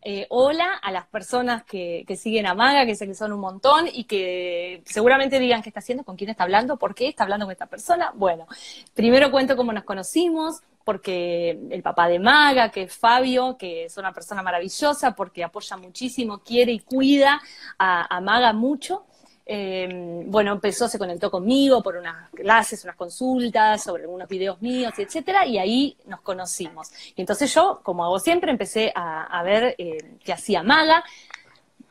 [0.05, 3.87] Eh, hola a las personas que, siguen a Maga, que sé que son un montón
[3.93, 7.47] y que seguramente digan qué está haciendo, con quién está hablando, por qué está hablando
[7.47, 8.13] con esta persona.
[8.15, 8.47] Bueno,
[8.95, 13.97] primero cuento cómo nos conocimos, porque el papá de Maga, que es Fabio, que es
[13.97, 17.41] una persona maravillosa, porque apoya muchísimo, quiere y cuida
[17.79, 19.05] a Maga mucho.
[19.55, 19.87] Eh,
[20.29, 25.45] bueno, empezó, se conectó conmigo por unas clases, unas consultas sobre algunos videos míos, etcétera,
[25.45, 26.91] y ahí nos conocimos.
[27.15, 31.05] Y entonces yo, como hago siempre, empecé a, ver eh, qué hacía Maga.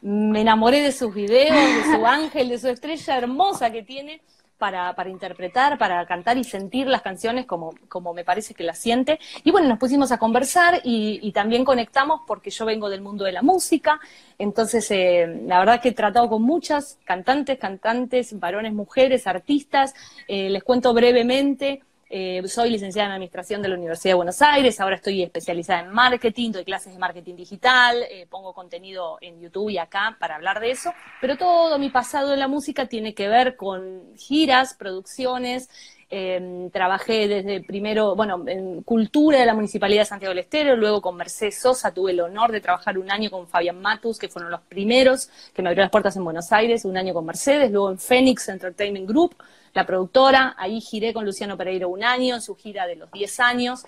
[0.02, 4.24] Me enamoré de sus videos, de su ángel, de su estrella hermosa que tiene
[4.62, 8.78] para, para, interpretar, para cantar y sentir las canciones como, como me parece que las
[8.78, 9.19] siente.
[9.43, 13.32] Y bueno, nos pusimos a conversar y, también conectamos porque yo vengo del mundo de
[13.32, 14.00] la música,
[14.38, 19.95] entonces eh, la verdad que he tratado con muchas cantantes, cantantes, varones, mujeres, artistas,
[20.28, 21.82] eh, les cuento brevemente.
[22.13, 25.91] Eh, soy licenciada en Administración de la Universidad de Buenos Aires, ahora estoy especializada en
[25.91, 30.60] marketing, doy clases de marketing digital, eh, pongo contenido en YouTube y acá para hablar
[30.60, 35.69] de eso, pero todo mi pasado en la música tiene que ver con giras, producciones,
[36.10, 41.02] em, trabajé desde primero, bueno, en cultura de la Municipalidad de Santiago del Estero, luego
[41.02, 44.52] con Mercedes Sosa, tuve el honor de trabajar un año con Fabián Matus, que fueron
[44.52, 47.89] los primeros que me abrió las puertas en Buenos Aires, un año con Mercedes, luego
[47.89, 49.34] en Phoenix Entertainment Group,
[49.74, 50.56] la productora.
[50.58, 53.86] Ahí giré con Luciano Pereira un año en su gira de los 10 años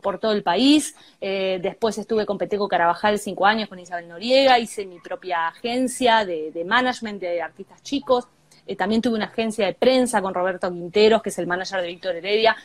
[0.00, 0.94] por todo el país.
[1.20, 4.58] Eh, después estuve con Peteco Carabajal cinco años con Isabel Noriega.
[4.58, 8.28] Hice mi propia agencia de, management de artistas chicos.
[8.66, 11.86] Eh, también tuve una agencia de prensa con Roberto Quinteros, que es el manager de
[11.86, 12.56] Víctor Heredia,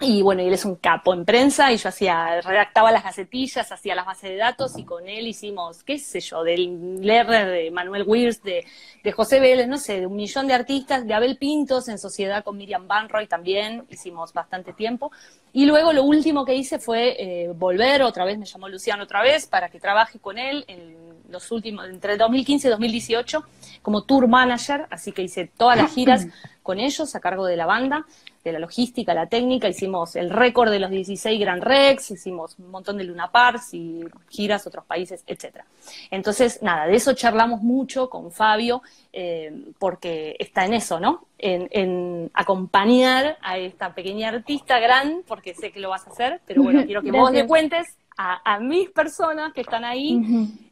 [0.00, 3.94] y bueno, él es un capo en prensa y yo hacía, redactaba las gacetillas, hacía
[3.94, 8.02] las bases de datos y con él hicimos, qué sé yo, del LR de Manuel
[8.06, 8.66] Weirs, de,
[9.02, 12.42] de José Vélez, no sé, de un millón de artistas, de Abel Pintos en sociedad
[12.42, 15.12] con Miriam Banroy también, hicimos bastante tiempo.
[15.52, 19.22] Y luego lo último que hice fue eh, volver, otra vez me llamó Luciano otra
[19.22, 20.96] vez para que trabaje con él en
[21.28, 23.44] los últimos, entre 2015 y 2018
[23.80, 26.26] como tour manager, así que hice todas las giras
[26.62, 28.06] con ellos a cargo de la banda
[28.44, 32.70] de la logística, la técnica, hicimos el récord de los 16 Grand Rex, hicimos un
[32.70, 35.64] montón de Luna Parks y giras a otros países, etcétera.
[36.10, 38.82] Entonces, nada, de eso charlamos mucho con Fabio,
[39.14, 41.26] eh, porque está en eso, ¿no?
[41.38, 46.62] En, acompañar a esta pequeña artista gran, porque sé que lo vas a hacer, pero
[46.62, 50.20] bueno, quiero que vos le cuentes a, mis personas que están ahí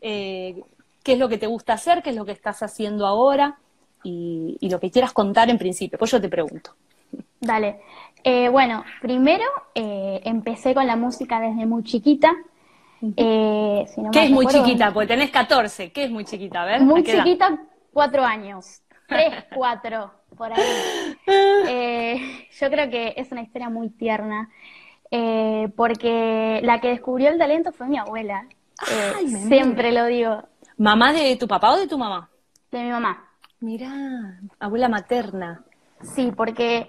[0.00, 0.62] eh,
[1.02, 3.58] qué es lo que te gusta hacer, qué es lo que estás haciendo ahora
[4.04, 5.98] y, y lo que quieras contar en principio.
[5.98, 6.74] Pues yo te pregunto.
[7.42, 7.80] Dale.
[8.22, 12.32] Eh, bueno, primero eh, empecé con la música desde muy chiquita.
[13.16, 14.92] Eh, ¿Qué es muy chiquita?
[14.92, 15.90] Porque tenés 14.
[15.90, 16.62] ¿Qué es muy chiquita?
[16.62, 16.80] A ver.
[16.82, 17.58] Muy chiquita,
[17.92, 18.82] cuatro años.
[19.08, 21.18] Tres, cuatro, por ahí.
[22.60, 24.48] yo creo que es una historia muy tierna.
[25.74, 28.46] porque la que descubrió el talento fue mi abuela.
[29.48, 30.44] siempre lo digo.
[30.76, 32.30] ¿Mamá de tu papá o de tu mamá?
[32.70, 33.28] De mi mamá.
[33.58, 35.64] Mira, abuela materna.
[36.02, 36.88] Sí, porque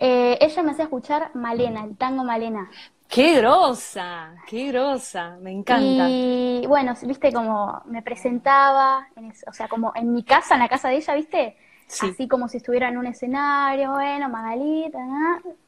[0.00, 2.70] eh, ella me hacía escuchar Malena, el tango Malena.
[3.06, 4.34] ¡Qué grosa!
[4.46, 5.36] ¡Qué grosa!
[5.42, 6.08] Me encanta.
[6.08, 9.06] Y bueno, viste como me presentaba,
[9.46, 12.56] o sea, como en mi casa, en la casa de ella, viste, así como si
[12.56, 14.98] estuviera en un escenario, bueno, Magalita,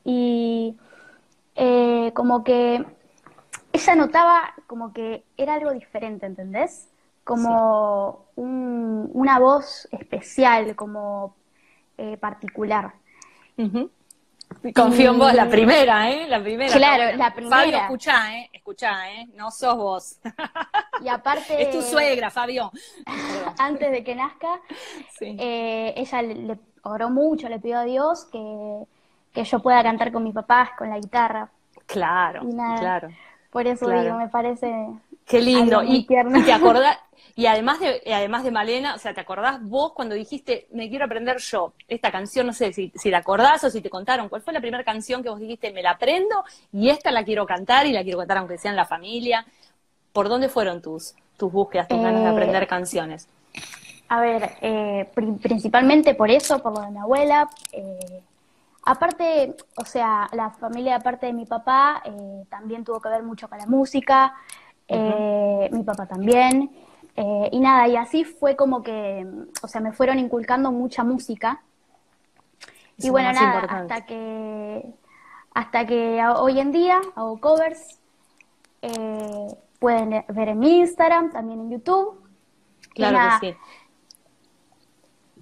[0.05, 0.79] y
[1.55, 2.87] eh, como que
[3.73, 6.89] ella notaba como que era algo diferente, ¿entendés?
[7.25, 11.35] Como una voz especial, como
[11.99, 12.95] eh, particular.
[14.75, 16.27] Confío en vos, la primera, ¿eh?
[16.29, 16.73] La primera.
[16.73, 17.57] Claro, la primera.
[17.57, 18.51] Fabio, escuchá, ¿eh?
[18.53, 19.29] Escuchá, ¿eh?
[19.35, 20.19] No sos vos.
[21.03, 21.63] Y aparte...
[21.63, 22.71] es tu suegra, Fabio.
[23.59, 24.61] Antes de que nazca,
[25.21, 28.85] eh, ella le, oró mucho, le pidió a Dios que,
[29.33, 31.49] que yo pueda cantar con mis papás, con la guitarra.
[31.87, 32.43] Claro,
[32.79, 33.09] claro.
[33.51, 34.73] Por eso digo, me parece...
[35.27, 35.83] Qué lindo.
[35.83, 36.99] y, y, te acordás,
[37.35, 41.07] y además de, además de Malena, o sea, ¿te acordás vos cuando dijiste, me quiero
[41.07, 42.47] aprender yo esta canción?
[42.47, 45.23] No sé si, si la acordás o si te contaron, ¿cuál fue la primera canción
[45.23, 48.39] que vos dijiste, me la aprendo y esta la quiero cantar y la quiero cantar
[48.39, 49.47] aunque sea en la familia?
[50.13, 53.29] ¿Por dónde fueron tus, tus búsquedas, tus ganas de eh, aprender canciones?
[54.09, 57.49] A ver, eh, principalmente por eso, por lo de mi abuela.
[57.73, 58.23] Eh,
[58.85, 62.03] aparte, o sea, la familia aparte de mi papá
[62.51, 64.35] también tuvo que ver mucho con la música.
[64.87, 66.71] Mi papá también.
[67.17, 69.27] Eh, y nada, y así fue como que,
[69.63, 71.63] o sea, me fueron inculcando mucha música.
[72.99, 74.85] y bueno, nada, hasta que,
[75.55, 77.99] hasta que hoy en día hago covers.
[78.83, 79.47] Eh,
[79.79, 82.23] pueden ver en mi Instagram, también en YouTube.
[82.95, 83.57] Claro que sí.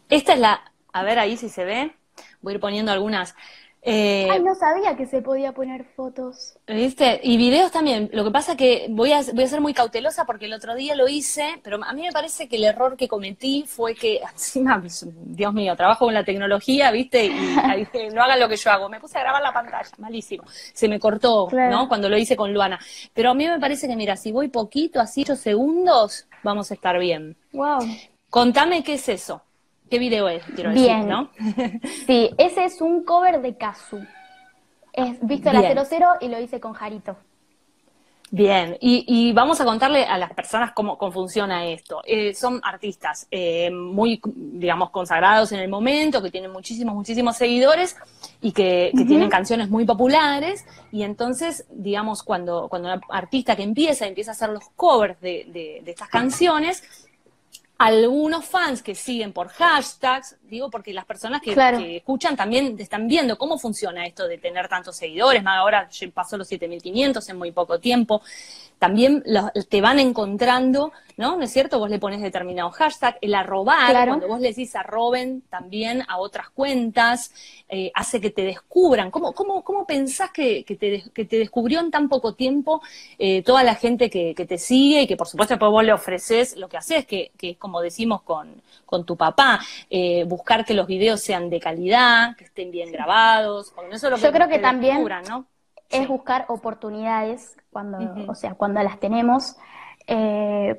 [0.09, 1.95] Esta es la, a ver ahí si se ve,
[2.41, 3.37] voy a ir poniendo algunas.
[3.83, 6.59] Eh, Ay, no sabía que se podía poner fotos.
[6.67, 7.19] ¿Viste?
[7.23, 8.11] Y videos también.
[8.13, 10.95] Lo que pasa que voy a, voy a ser muy cautelosa porque el otro día
[10.95, 14.83] lo hice, pero a mí me parece que el error que cometí fue que, encima,
[15.25, 17.27] Dios mío, trabajo con la tecnología, ¿viste?
[17.27, 17.31] Y
[17.77, 18.89] dije, no hagan lo que yo hago.
[18.89, 20.45] Me puse a grabar la pantalla, malísimo.
[20.75, 21.89] Se me cortó, ¿no?
[21.89, 22.79] Cuando lo hice con Luana.
[23.15, 26.75] Pero a mí me parece que, mira, si voy poquito, así 8 segundos, vamos a
[26.75, 27.37] estar bien.
[27.53, 27.81] Wow.
[28.29, 29.43] Contame qué es eso.
[29.91, 30.45] ¿Qué video es?
[30.55, 31.09] Quiero Bien.
[31.09, 31.31] ¿no?
[32.07, 33.99] sí, ese es un cover de Kazu.
[34.93, 37.17] Es visto la 00 y lo hice con Jarito.
[38.33, 42.01] Bien, y, vamos a contarle a las personas cómo, funciona esto.
[42.07, 47.97] Eh, son artistas eh, muy, digamos, consagrados en el momento, que tienen muchísimos, muchísimos seguidores
[48.41, 50.65] y que, tienen canciones muy populares.
[50.93, 55.81] Y entonces, digamos, cuando, cuando un artista que empieza, empieza a hacer los covers de,
[55.85, 57.00] de estas canciones,
[57.81, 61.55] algunos fans que siguen por hashtags, digo porque las personas que,
[61.97, 66.47] escuchan también están viendo cómo funciona esto de tener tantos seguidores, más ahora pasó los
[66.49, 68.21] 7500 en muy poco tiempo,
[68.79, 69.25] también
[69.71, 71.37] te van encontrando, ¿no?
[71.37, 71.79] ¿No es cierto?
[71.79, 76.49] Vos le pones determinado hashtag, el arrobar, cuando vos le decís arroben también a otras
[76.49, 77.33] cuentas,
[77.69, 79.11] eh, hace que te descubran.
[79.11, 82.81] ¿Cómo, cómo, cómo pensás que, que, te, que te descubrió en tan poco tiempo
[83.19, 85.93] eh, toda la gente que, que, te sigue y que por supuesto después vos le
[85.93, 90.65] ofreces lo que haces, que, que es como decimos con, con tu papá, eh, buscar
[90.65, 94.59] que los videos sean de calidad, que estén bien grabados, eso lo Yo creo que
[94.59, 95.47] también ¿no?
[95.91, 99.57] es buscar oportunidades cuando, o sea, cuando las tenemos.
[100.07, 100.77] Eh,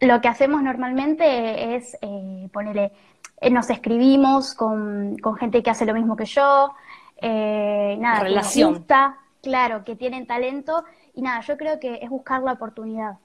[0.00, 2.92] lo que hacemos normalmente es eh, ponerle,
[3.40, 6.74] eh, nos escribimos con, con, gente que hace lo mismo que yo,
[7.20, 8.72] eh, nada, Relación.
[8.72, 10.84] Que gusta, claro, que tienen talento,
[11.14, 13.18] y nada, yo creo que es buscar la oportunidad.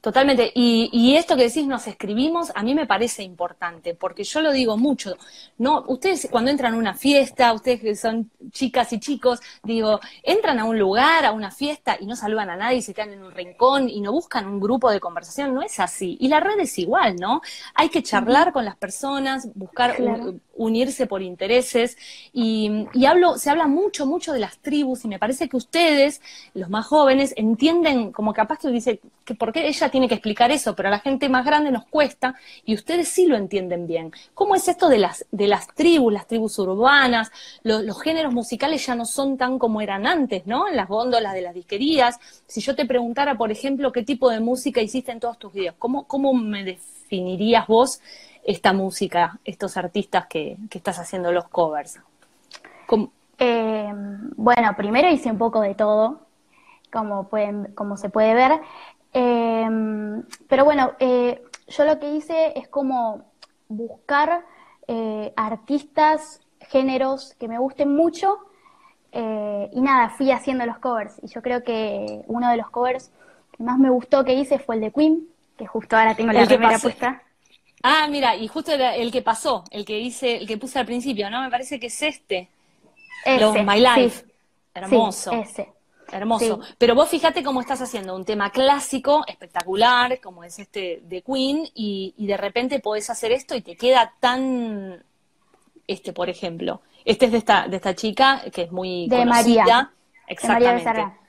[0.00, 0.52] Totalmente.
[0.54, 4.52] Y, y, esto que decís, nos escribimos, a mí me parece importante, porque yo lo
[4.52, 5.16] digo mucho.
[5.58, 10.60] No, ustedes cuando entran a una fiesta, ustedes que son chicas y chicos, digo, entran
[10.60, 13.32] a un lugar, a una fiesta y no saludan a nadie, se quedan en un
[13.32, 15.52] rincón y no buscan un grupo de conversación.
[15.52, 16.16] No es así.
[16.20, 17.40] Y la red es igual, ¿no?
[17.74, 19.96] Hay que charlar con las personas, buscar
[20.58, 21.96] unirse por intereses.
[22.32, 26.20] Y, hablo, se habla mucho, mucho de las tribus y me parece que ustedes,
[26.52, 30.50] los más jóvenes, entienden como capaz que dice que por qué ella tiene que explicar
[30.50, 34.12] eso, pero a la gente más grande nos cuesta y ustedes sí lo entienden bien.
[34.34, 37.30] ¿Cómo es esto de las, de las tribus, las tribus urbanas?
[37.62, 40.68] los géneros musicales ya no son tan como eran antes, ¿no?
[40.68, 42.18] En las góndolas de las disquerías.
[42.46, 45.76] Si yo te preguntara, por ejemplo, qué tipo de música hiciste en todos tus videos,
[45.78, 48.00] ¿cómo, cómo me definirías vos
[48.48, 52.00] esta música, estos artistas que, estás haciendo los covers?
[53.40, 53.92] Eh,
[54.36, 56.22] bueno, primero hice un poco de todo,
[56.90, 58.58] como, pueden, como se puede ver.
[59.12, 63.26] Em, pero bueno, eh, yo lo que hice es como
[63.68, 64.46] buscar
[64.86, 68.38] eh, artistas, géneros que me gusten mucho
[69.12, 71.20] eh, y nada, fui haciendo los covers.
[71.22, 73.12] Y yo creo que uno de los covers
[73.52, 76.46] que más me gustó que hice fue el de Queen, que justo ahora tengo la
[76.46, 77.22] primera puesta.
[77.82, 81.30] Ah, mira, y justo el que pasó, el que hice, el que puse al principio,
[81.30, 81.42] ¿no?
[81.42, 82.48] Me parece que es este.
[83.24, 84.24] Ese, My Life.
[84.74, 85.32] Hermoso.
[85.32, 85.72] ese.
[86.10, 86.60] Hermoso.
[86.78, 91.68] Pero vos fíjate cómo estás haciendo un tema clásico, espectacular, como es este de Queen,
[91.74, 95.02] y, de repente podés hacer esto y te queda tan,
[95.86, 99.64] este, por ejemplo, este es de esta, de esta chica que es muy de conocida.
[99.64, 99.92] María.
[100.26, 101.27] Exactamente.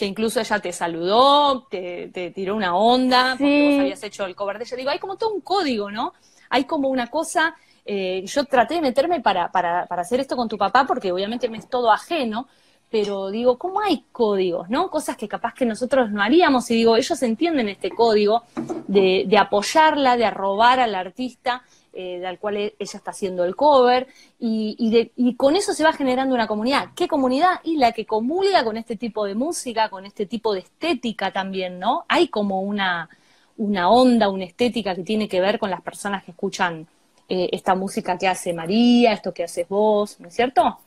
[0.00, 4.34] Que incluso ella te saludó, te, te tiró una onda, porque vos habías hecho el
[4.34, 4.76] cover de ella.
[4.78, 6.14] Digo, hay como todo un código, ¿no?
[6.48, 10.48] Hay como una cosa eh, yo traté de meterme para, para, para hacer esto con
[10.48, 12.48] tu papá porque obviamente me es todo ajeno,
[12.90, 14.88] pero digo, ¿cómo hay códigos, no?
[14.88, 18.44] Cosas que capaz que nosotros no haríamos y digo, ellos entienden este código
[18.86, 23.56] de, de apoyarla, de arrobar al artista eh, del cual e, ella está haciendo el
[23.56, 24.06] cover
[24.38, 26.90] y, y, de, y con eso se va generando una comunidad.
[26.94, 27.60] ¿Qué comunidad?
[27.64, 31.78] Y la que comulga con este tipo de música, con este tipo de estética también,
[31.78, 32.04] ¿no?
[32.08, 33.08] Hay como una,
[33.56, 36.86] una onda, una estética que tiene que ver con las personas que escuchan
[37.28, 40.78] eh, esta música que hace María, esto que haces vos, ¿no es cierto?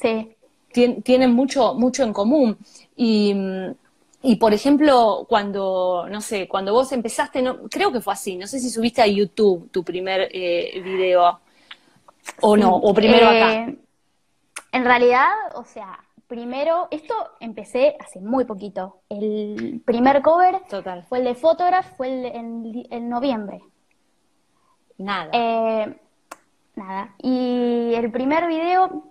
[0.00, 0.34] Sí,
[0.72, 2.58] tienen mucho, mucho en común.
[2.96, 3.34] Y,
[4.22, 8.46] y, por ejemplo, cuando, no sé, cuando vos empezaste, no, creo que fue así, no
[8.46, 11.40] sé si subiste a YouTube tu primer eh, video
[12.40, 13.54] o no, o primero acá.
[13.54, 13.78] Eh,
[14.72, 19.00] en realidad, o sea, primero, esto empecé hace muy poquito.
[19.08, 21.04] El primer cover Total.
[21.08, 23.60] fue el de Photograph, fue el, en, en noviembre.
[24.98, 25.30] Nada.
[25.32, 25.96] Eh,
[26.74, 27.14] nada.
[27.22, 29.07] Y el primer video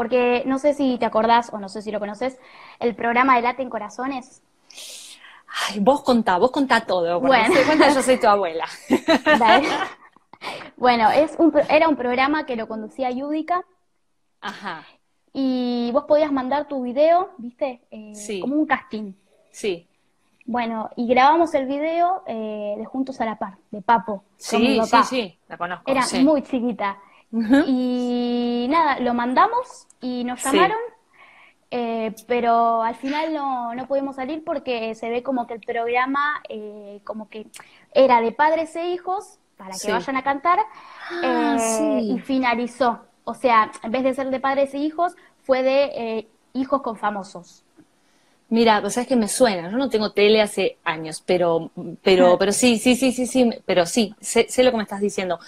[0.00, 2.38] porque no sé si te acordás o no sé si lo conoces,
[2.78, 4.40] el programa de Late en Corazones.
[5.68, 7.20] Ay, vos contá, vos contá todo.
[7.20, 8.64] Bueno, cuenta, yo soy tu abuela.
[10.78, 13.62] bueno, es un, era un programa que lo conducía Yudica.
[14.40, 14.86] Ajá.
[15.34, 17.82] Y vos podías mandar tu video, ¿viste?
[17.90, 18.40] Eh, sí.
[18.40, 19.12] Como un casting.
[19.50, 19.86] Sí.
[20.46, 24.24] Bueno, y grabamos el video eh, de Juntos a la Par, de Papo.
[24.38, 25.90] Sí, sí, sí, la conozco.
[25.90, 26.24] Era sí.
[26.24, 26.96] muy chiquita.
[27.62, 30.78] Y nada, lo mandamos y nos llamaron,
[31.70, 36.42] eh, pero al final no, no pudimos salir porque se ve como que el programa
[36.48, 37.46] eh, como que
[37.94, 39.92] era de padres e hijos para que Sí.
[39.92, 40.58] vayan a cantar
[41.10, 42.04] Ah, eh, sí.
[42.08, 43.00] y finalizó.
[43.24, 46.96] O sea, en vez de ser de padres e hijos, fue de eh, hijos con
[46.96, 47.64] famosos.
[48.48, 51.70] Mira, pues sabes que me suena, yo no tengo tele hace años, pero,
[52.02, 55.00] pero, pero sí, sí, sí, sí, sí, pero sí, sé, sé lo que me estás
[55.00, 55.38] diciendo.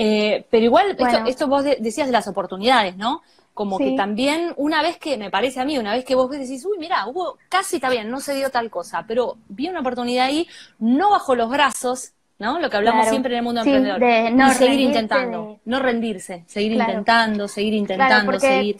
[0.00, 1.26] Eh, pero igual, esto, Bueno.
[1.26, 3.22] esto vos de- decías de las oportunidades, ¿no?
[3.52, 6.64] Como que también, una vez que, me parece a mí, una vez que vos decís,
[6.64, 10.26] uy, mira, hubo, casi está bien, no se dio tal cosa, pero vi una oportunidad
[10.26, 10.46] ahí,
[10.78, 12.60] no bajo los brazos, ¿no?
[12.60, 13.10] Lo que hablamos Claro.
[13.10, 13.98] siempre en el mundo Sí, emprendedor.
[13.98, 16.90] de no y seguir intentando, de- no rendirse, seguir Claro.
[16.92, 18.76] intentando, seguir intentando, seguir.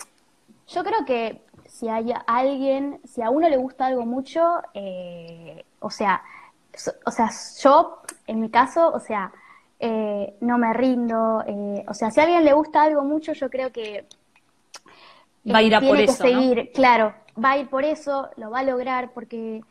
[0.69, 4.41] Yo creo que si hay alguien, si a uno le gusta algo mucho,
[4.75, 6.23] eh, o sea,
[6.73, 7.29] so- o sea,
[7.61, 9.33] yo, en mi caso, o sea,
[9.81, 13.51] eh, no me rindo, eh, o sea, si a alguien le gusta algo mucho, yo
[13.51, 14.07] creo que
[15.53, 16.47] Va a ir a tiene por que eso, ¿no?
[16.47, 19.63] seguir, claro, va a ir por eso, lo va a lograr, porque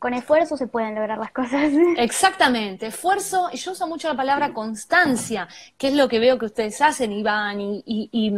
[0.00, 1.70] con esfuerzo se pueden lograr las cosas.
[1.98, 5.46] Exactamente, esfuerzo, y yo uso mucho la palabra constancia,
[5.78, 8.32] que es lo que veo que ustedes hacen y van y, y, y-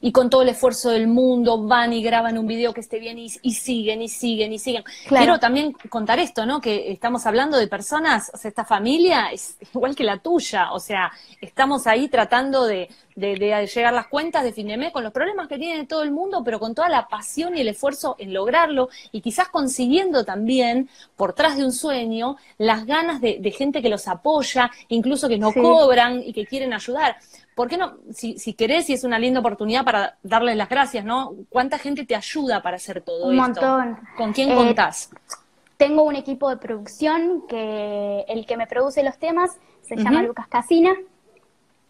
[0.00, 3.18] y con todo el esfuerzo del mundo van y graban un video que esté bien
[3.18, 4.84] y, siguen y siguen y siguen.
[5.08, 5.24] Claro.
[5.24, 6.60] Quiero también contar esto, ¿no?
[6.60, 10.78] Que estamos hablando de personas, o sea, esta familia es igual que la tuya, o
[10.80, 11.10] sea,
[11.40, 12.88] estamos ahí tratando de,
[13.18, 16.02] de, de llegar las cuentas de fin de mes con los problemas que tiene todo
[16.02, 20.24] el mundo, pero con toda la pasión y el esfuerzo en lograrlo y quizás consiguiendo
[20.24, 25.28] también por tras de un sueño las ganas de, de gente que los apoya, incluso
[25.28, 25.60] que no Sí.
[25.60, 27.16] cobran y que quieren ayudar.
[27.54, 27.96] ¿Por qué no?
[28.12, 31.34] Si, si querés y es una linda oportunidad para darles las gracias, ¿no?
[31.48, 33.42] ¿Cuánta gente te ayuda para hacer todo Un esto?
[33.42, 33.98] montón.
[34.16, 35.10] ¿Con quién Eh, contás?
[35.76, 39.50] Tengo un equipo de producción que el que me produce los temas
[39.82, 40.22] se llama.
[40.22, 40.94] Lucas Casina.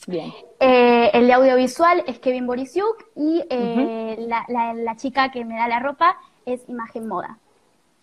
[0.06, 0.32] Bien.
[0.60, 5.56] Eh, el de audiovisual es Kevin Borisiuk y eh, la, la- la chica que me
[5.56, 7.38] da la ropa es Imagen Moda,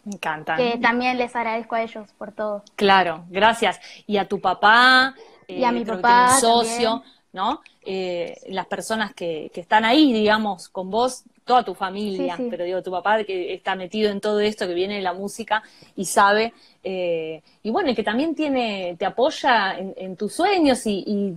[0.03, 0.55] Me encanta.
[0.55, 2.63] que también les agradezco a ellos por todo.
[2.75, 3.79] Claro, gracias.
[4.07, 5.15] Y a tu papá,
[5.47, 7.13] Y a mi creo que papá socio, también.
[7.33, 7.61] ¿no?
[7.81, 12.47] Eh, las personas que, que están ahí, digamos, con vos, toda tu familia, Sí, sí.
[12.49, 15.61] pero digo, tu papá que está metido en todo esto, que viene de la música
[15.95, 20.85] y sabe, eh, y bueno, y que también tiene, te apoya en, en tus sueños
[20.87, 21.33] y, y-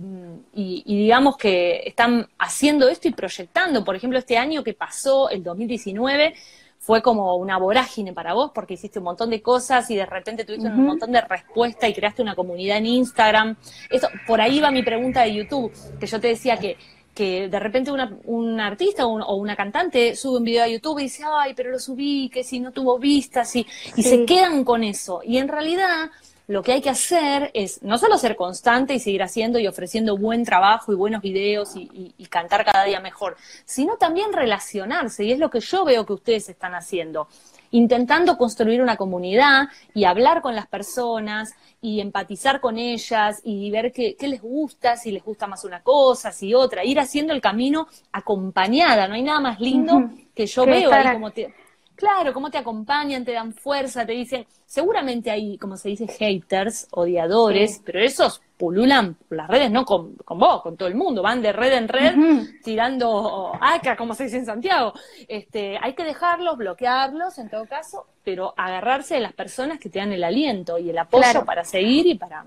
[0.61, 3.83] y- y digamos que están haciendo esto y proyectando.
[3.85, 6.33] Por ejemplo, este año que pasó, el 2019,
[6.79, 10.43] fue como una vorágine para vos porque hiciste un montón de cosas y de repente
[10.45, 13.57] tuviste un montón de respuestas y creaste una comunidad en Instagram.
[13.91, 16.77] Eso, por ahí va mi pregunta de YouTube, que yo te decía que,
[17.13, 20.67] que de repente una, un artista o, un- o una cantante sube un video a
[20.67, 24.09] YouTube y dice, ay, pero lo subí, que si no tuvo vistas y, y Sí.
[24.09, 25.21] se quedan con eso.
[25.23, 26.09] Y en realidad
[26.47, 30.17] lo que hay que hacer es no solo ser constante y seguir haciendo y ofreciendo
[30.17, 35.25] buen trabajo y buenos videos y, y- y cantar cada día mejor, sino también relacionarse,
[35.25, 37.27] y es lo que yo veo que ustedes están haciendo,
[37.71, 43.91] intentando construir una comunidad y hablar con las personas y empatizar con ellas y ver
[43.91, 47.41] qué, qué les gusta, si les gusta más una cosa, si otra, ir haciendo el
[47.41, 51.53] camino acompañada, no hay nada más lindo que yo Que veo ahí como te...
[51.99, 56.87] Claro, cómo te acompañan, te dan fuerza, te dicen, seguramente hay, como se dice, haters,
[56.91, 61.51] odiadores, pero esos pululan las redes, no con, vos, con todo el mundo, van de
[61.51, 62.15] red en red
[62.63, 64.93] tirando acá, como se dice en Santiago.
[65.27, 69.99] Este, hay que dejarlos, bloquearlos en todo caso, pero agarrarse de las personas que te
[69.99, 72.45] dan el aliento y el apoyo para seguir y para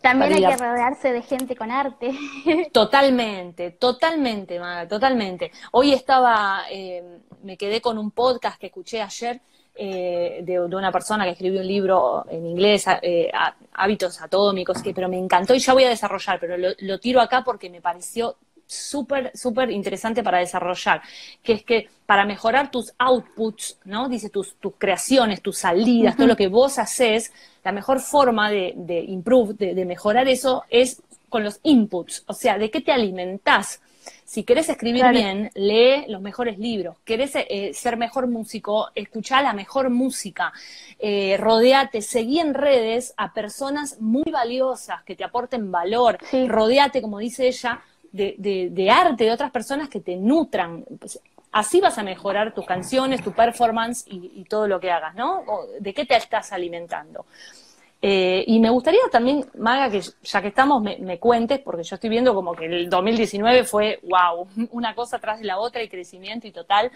[0.00, 2.12] también hay que rodearse de gente con arte.
[2.72, 5.50] Totalmente, totalmente, Maga, totalmente.
[5.72, 9.40] Hoy estaba, eh, me quedé con un podcast que escuché ayer
[9.74, 13.30] eh, de, una persona que escribió un libro en inglés, eh,
[13.72, 17.42] Hábitos Atómicos, que, pero me encantó y ya voy a desarrollar, pero lo tiro acá
[17.44, 18.36] porque me pareció
[18.66, 21.00] súper, súper interesante para desarrollar,
[21.42, 24.08] que es que para mejorar tus outputs, ¿no?
[24.08, 27.32] Dice tus, tus creaciones, tus salidas, todo lo que vos haces,
[27.64, 32.58] la mejor forma de, de improve, de, mejorar eso es con los inputs, o sea,
[32.58, 33.80] de qué te alimentás.
[34.24, 36.96] Si querés escribir bien, lee los mejores libros.
[37.04, 40.52] Querés eh, ser mejor músico, escuchá la mejor música.
[40.98, 46.18] Eh, rodeate, seguí en redes a personas muy valiosas que te aporten valor.
[46.48, 47.80] Rodeate, como dice ella,
[48.12, 50.84] de, arte de otras personas que te nutran.
[50.98, 51.20] Pues,
[51.52, 55.44] así vas a mejorar tus canciones, tu performance y, todo lo que hagas, ¿no?
[55.80, 57.26] ¿De qué te estás alimentando?
[58.02, 62.10] Eh, y me gustaría también, Maga, que ya que estamos, me, cuentes, porque yo estoy
[62.10, 66.46] viendo como que el 2019 fue, wow, una cosa tras de la otra y crecimiento
[66.46, 66.90] y total,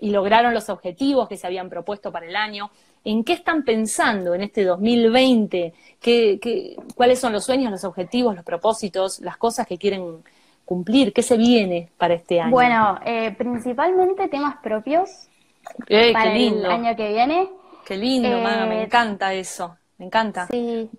[0.00, 2.70] y lograron los objetivos que se habían propuesto para el año.
[3.04, 5.74] ¿En qué están pensando en este 2020?
[6.00, 10.22] ¿Qué, cuáles son los sueños, los objetivos, los propósitos, las cosas que quieren
[10.64, 11.12] cumplir?
[11.12, 12.50] ¿Qué se viene para este año?
[12.50, 15.28] Bueno, eh, principalmente temas propios
[15.88, 17.50] eh, para el año que viene.
[17.84, 20.46] Qué lindo, me eh, encanta eso, me encanta.
[20.46, 20.90] Sí.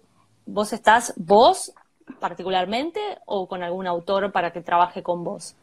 [0.46, 1.74] ¿Vos estás, vos
[2.20, 5.56] particularmente, o con algún autor para que trabaje con vos?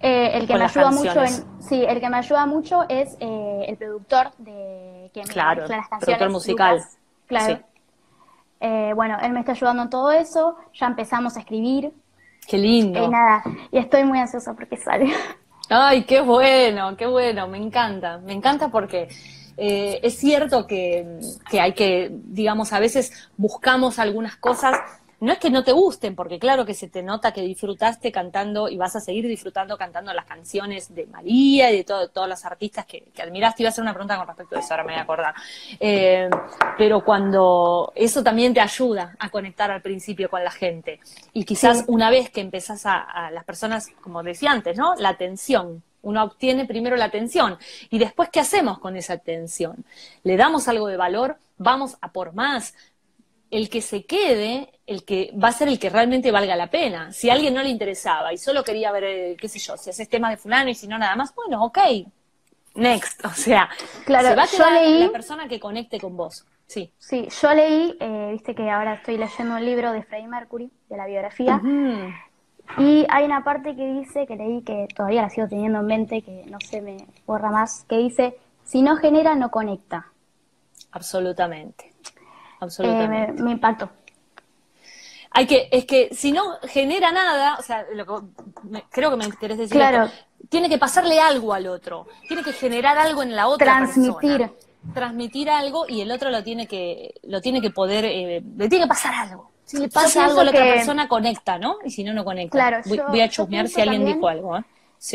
[0.00, 1.20] el que me ayuda mucho
[1.60, 6.04] sí, el que me ayuda mucho es el productor de que me claro, las canciones.
[6.04, 6.82] Productor musical.
[7.26, 7.60] claro.
[8.94, 10.56] bueno, él me está ayudando en todo eso.
[10.74, 11.92] Ya empezamos a escribir.
[12.46, 13.02] Qué lindo.
[13.02, 15.10] Y nada, y estoy muy ansiosa porque sale.
[15.70, 19.08] Ay, qué bueno, qué bueno, me encanta, me encanta porque
[19.56, 21.18] eh, es cierto que,
[21.50, 24.76] que hay que, digamos, a veces buscamos algunas cosas
[25.24, 28.68] no es que no te gusten, porque claro que se te nota que disfrutaste cantando
[28.68, 32.84] y vas a seguir disfrutando cantando las canciones de María y de todos los artistas
[32.84, 33.62] que, que, admiraste.
[33.62, 35.34] Iba a hacer una pregunta con respecto a eso, ahora me voy a acordar.
[35.80, 36.28] Eh,
[36.76, 41.00] pero cuando eso también te ayuda a conectar al principio con la gente.
[41.32, 44.94] Y quizás una vez que empezás a, a las personas, como decía antes, ¿no?
[44.96, 47.58] La atención, uno obtiene primero la atención
[47.90, 49.84] y después qué hacemos con esa atención.
[50.22, 52.74] Le damos algo de valor, vamos a por más,
[53.50, 57.12] el que se quede, el que va a ser el que realmente valga la pena.
[57.12, 59.90] Si a alguien no le interesaba y solo quería ver, eh, qué sé yo, si
[59.90, 61.78] haces tema de fulano y si no nada más, bueno, ok,
[62.74, 63.24] next.
[63.24, 63.68] O sea,
[64.04, 66.44] claro, se va a quedar la persona que conecte con vos.
[66.66, 66.90] Sí.
[66.98, 70.96] Sí, yo leí, eh, viste que ahora estoy leyendo un libro de Freddie Mercury, de
[70.96, 71.60] la biografía,
[72.78, 76.22] y hay una parte que dice, que leí, que todavía la sigo teniendo en mente,
[76.22, 80.06] que no se me borra más, que dice, si no genera, no conecta.
[80.90, 81.92] Absolutamente.
[82.60, 83.40] Absolutamente.
[83.40, 83.90] Eh, me, impactó.
[85.30, 87.84] Hay que, es que si no genera nada, o sea,
[88.90, 90.08] creo que me interesa decir claro.
[90.48, 94.50] tiene que pasarle algo al otro, tiene que generar algo en la otra Transmitir.
[94.92, 98.84] Transmitir algo y el otro lo tiene que, lo tiene que poder, eh, le tiene
[98.84, 99.53] que pasar algo.
[99.64, 101.78] Si le pasa algo a la otra persona, conecta, ¿no?
[101.84, 102.56] Y si no, no conecta.
[102.56, 104.58] Claro, voy, a chusmear si alguien dijo algo.
[104.58, 104.64] ¿eh?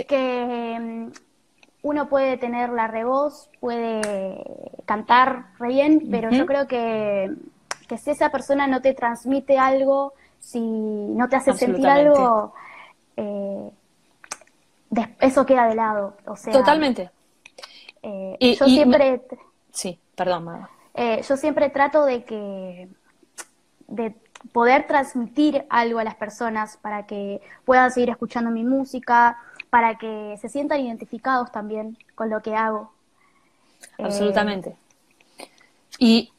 [0.07, 1.11] Que mm,
[1.83, 4.43] uno puede tener la revoz, puede
[4.85, 7.31] cantar re bien, pero yo creo que,
[7.97, 12.53] si esa persona no te transmite algo, si no te hace sentir algo,
[13.15, 13.71] eh,
[15.19, 16.17] eso queda de lado.
[16.25, 17.11] O sea, Totalmente.
[18.01, 19.21] Eh, yo siempre...
[19.71, 22.89] Sí, perdón, eh, yo siempre trato de que...
[23.87, 24.15] de
[24.51, 29.37] poder transmitir algo a las personas para que puedan seguir escuchando mi música,
[29.69, 32.91] para que se sientan identificados también con lo que hago.
[33.97, 34.75] Absolutamente.
[35.97, 36.31] Y,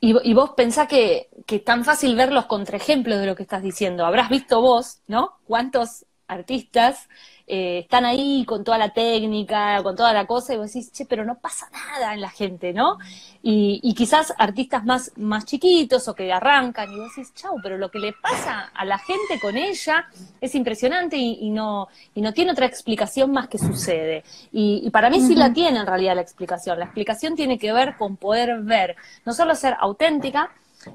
[0.00, 3.62] y, vos pensás que, que es tan fácil ver los contraejemplos de lo que estás
[3.62, 4.04] diciendo.
[4.04, 5.34] Habrás visto vos, ¿no?
[5.46, 7.08] ¿Cuántos artistas
[7.54, 11.04] eh, están ahí con toda la técnica, con toda la cosa, y vos decís, che,
[11.04, 12.96] pero no pasa nada en la gente, ¿no?
[13.42, 17.90] Y, quizás artistas más, más chiquitos o que arrancan, y vos decís, chau, pero lo
[17.90, 20.06] que le pasa a la gente con ella
[20.40, 24.24] es impresionante y, no, y no tiene otra explicación más que sucede.
[24.50, 26.78] Y, para mí sí la tiene en realidad la explicación.
[26.78, 28.96] La explicación tiene que ver con poder ver,
[29.26, 30.50] no solo ser auténtica,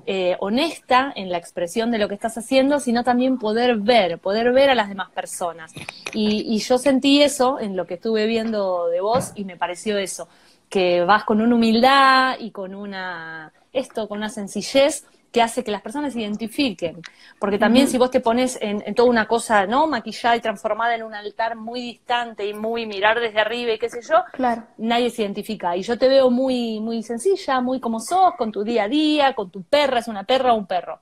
[0.05, 4.51] eh, honesta en la expresión de lo que estás haciendo, sino también poder ver, poder
[4.51, 5.73] ver a las demás personas.
[6.13, 10.27] Y, yo sentí eso en lo que estuve viendo de vos y me pareció eso,
[10.69, 15.71] que vas con una humildad y con una, esto, con una sencillez que hace que
[15.71, 17.01] las personas se identifiquen.
[17.39, 19.87] Porque también si vos te pones en, toda una cosa, ¿no?
[19.87, 23.89] Maquillada y transformada en un altar muy distante y muy mirar desde arriba y qué
[23.89, 24.63] sé yo, claro.
[24.77, 25.75] nadie se identifica.
[25.75, 29.33] Y yo te veo muy, muy sencilla, muy como sos, con tu día a día,
[29.33, 30.99] con tu perra, ¿es una perra o un perro?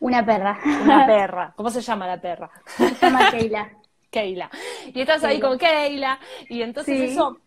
[0.00, 0.58] Una perra.
[0.82, 1.52] Una perra.
[1.56, 2.50] ¿Cómo se llama la perra?
[2.66, 3.70] Se llama Keila.
[4.10, 4.50] Keila.
[4.94, 7.38] Y estás ahí con Keila, y entonces eso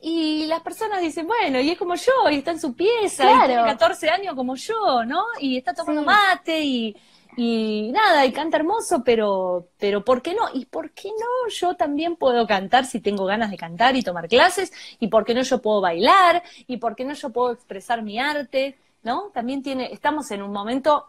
[0.00, 3.46] y las personas dicen, bueno, y es como yo, y está en su pieza, y
[3.46, 5.24] tiene 14 años como yo, ¿no?
[5.40, 6.96] Y está tomando mate y,
[7.36, 10.48] y nada, y canta hermoso, pero, pero ¿por qué no?
[10.52, 14.28] ¿Y por qué no yo también puedo cantar si tengo ganas de cantar y tomar
[14.28, 14.72] clases?
[14.98, 16.42] ¿Y por qué no yo puedo bailar?
[16.66, 18.78] ¿Y por qué no yo puedo expresar mi arte?
[19.02, 19.30] ¿No?
[19.32, 21.06] También tiene, estamos en un momento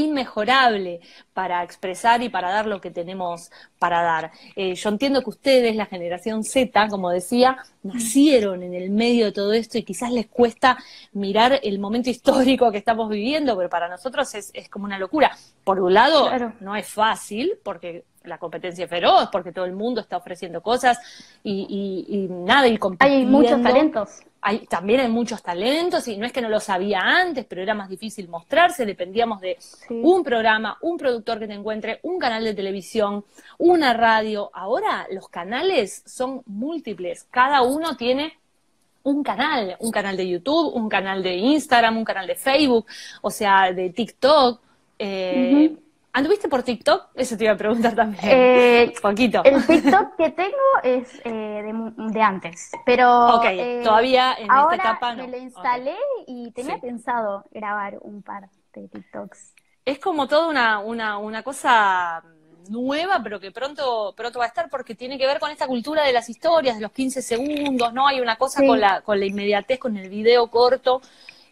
[0.00, 1.00] inmejorable
[1.32, 4.30] para expresar y para dar lo que tenemos para dar.
[4.56, 9.32] Eh, yo entiendo que ustedes, la generación Z, como decía, nacieron en el medio de
[9.32, 10.78] todo esto y quizás les cuesta
[11.12, 15.36] mirar el momento histórico que estamos viviendo, pero para nosotros es, como una locura.
[15.64, 16.30] Por un lado,
[16.60, 20.98] no es fácil, porque la competencia es feroz, porque todo el mundo está ofreciendo cosas
[21.42, 26.24] y, y, y nada, y Hay muchos talentos hay, también hay muchos talentos y no
[26.24, 29.58] es que no lo sabía antes, pero era más difícil mostrarse, dependíamos de
[29.90, 33.24] un programa, un productor que te encuentre, un canal de televisión,
[33.58, 34.50] una radio.
[34.54, 38.38] Ahora los canales son múltiples, cada uno tiene
[39.02, 42.86] un canal, un canal de YouTube, un canal de Instagram, un canal de Facebook,
[43.22, 44.60] o sea, de TikTok.
[44.98, 45.76] Eh,
[46.12, 47.10] ¿Anduviste por TikTok?
[47.14, 48.24] Eso te iba a preguntar también.
[48.24, 49.42] Eh, Poquito.
[49.44, 51.62] El TikTok que tengo es eh,
[51.96, 53.36] de, antes, pero...
[53.36, 55.24] Ok, eh, todavía en esta etapa no.
[55.24, 55.96] me lo instalé
[56.26, 59.54] y tenía pensado grabar un par de TikToks.
[59.84, 62.24] Es como toda una, una, una cosa
[62.68, 66.04] nueva, pero que pronto, pronto va a estar porque tiene que ver con esta cultura
[66.04, 68.08] de las historias, de los 15 segundos, ¿no?
[68.08, 71.00] Hay una cosa con, la, con la inmediatez, con el video corto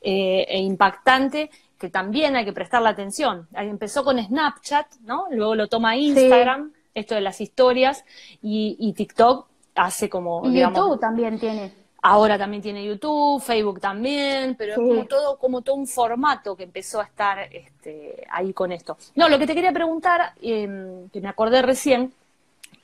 [0.00, 3.48] e impactante que también hay que prestarle atención.
[3.54, 5.26] Empezó con Snapchat, ¿no?
[5.30, 8.04] Luego lo toma Instagram, esto de las historias,
[8.42, 10.42] y, TikTok hace como.
[10.44, 11.72] Y YouTube también tiene.
[12.00, 16.62] Ahora también tiene YouTube, Facebook también, pero es como todo, como todo un formato que
[16.62, 18.96] empezó a estar este, ahí con esto.
[19.16, 22.12] No, lo que te quería preguntar, em, que me acordé recién,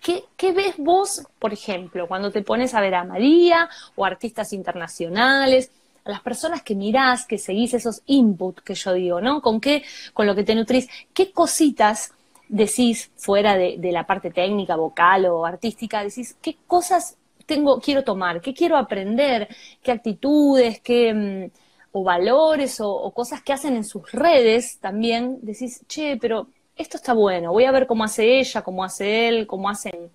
[0.01, 4.53] ¿qué, ¿qué, ves vos, por ejemplo, cuando te pones a ver a María o artistas
[4.53, 5.70] internacionales?
[6.05, 9.40] A las personas que mirás, que seguís esos inputs que yo digo, ¿no?
[9.40, 9.82] ¿Con qué,
[10.12, 10.88] con lo que te nutrís?
[11.14, 12.12] ¿Qué cositas
[12.48, 16.05] decís fuera de, la parte técnica, vocal o artística?
[16.05, 18.40] Decís, ¿qué cosas tengo, quiero tomar?
[18.42, 19.48] ¿Qué quiero aprender?
[19.82, 20.80] ¿Qué actitudes?
[20.80, 21.50] ¿Qué, mm,
[21.92, 25.38] o valores o, cosas que hacen en sus redes también?
[25.40, 29.46] Decís, che, pero esto está bueno, voy a ver cómo hace ella, cómo hace él,
[29.46, 30.11] cómo hacen,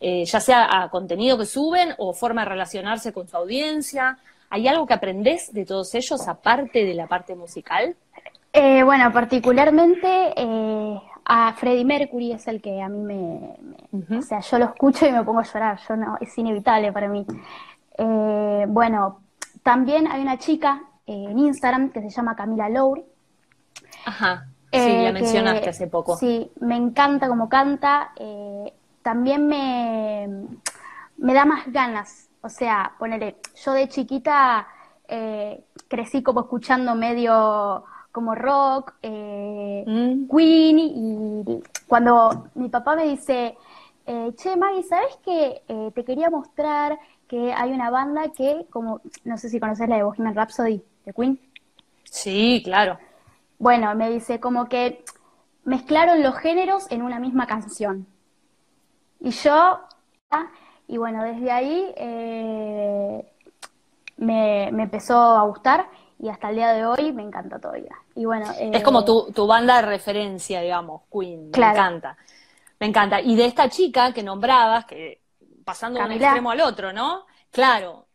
[0.00, 4.18] eh, ya sea a contenido que suben o forma de relacionarse con su audiencia.
[4.50, 7.96] ¿Hay algo que aprendés de todos ellos aparte de la parte musical?
[8.52, 14.40] Eh, bueno, particularmente eh, a Freddie Mercury es el que a mí me, O sea,
[14.40, 17.26] yo lo escucho y me pongo a llorar, yo no, es inevitable para mí.
[17.98, 19.20] Eh, bueno,
[19.62, 23.04] también hay una chica en Instagram que se llama Camila Lour.
[24.06, 26.16] Ajá, sí, la mencionaste hace poco.
[26.16, 28.12] Sí, me encanta como canta.
[29.02, 30.28] también me,
[31.18, 34.66] me da más ganas o sea, ponele, yo de chiquita
[35.08, 40.28] eh, crecí como escuchando medio como rock, eh, mm.
[40.28, 43.56] Queen, y cuando mi papá me dice,
[44.06, 45.62] eh, che, Maggie, ¿sabes que
[45.94, 50.02] te quería mostrar que hay una banda que, como, no sé si conoces la de
[50.02, 51.40] Bohemian Rhapsody, de Queen?
[52.04, 52.98] Sí, claro.
[53.58, 55.04] Bueno, me dice como que
[55.64, 58.06] mezclaron los géneros en una misma canción.
[59.20, 59.80] Y yo,
[60.88, 63.32] y bueno, desde ahí eh,
[64.16, 65.86] me, empezó a gustar
[66.18, 67.94] y hasta el día de hoy me encanta todavía.
[68.14, 72.16] Y bueno, es como tu, tu, banda de referencia, digamos, Queen, me encanta.
[72.80, 73.20] Me encanta.
[73.20, 75.20] Y de esta chica que nombrabas, que
[75.62, 77.26] pasando de un extremo al otro, ¿no?
[77.50, 78.06] Claro,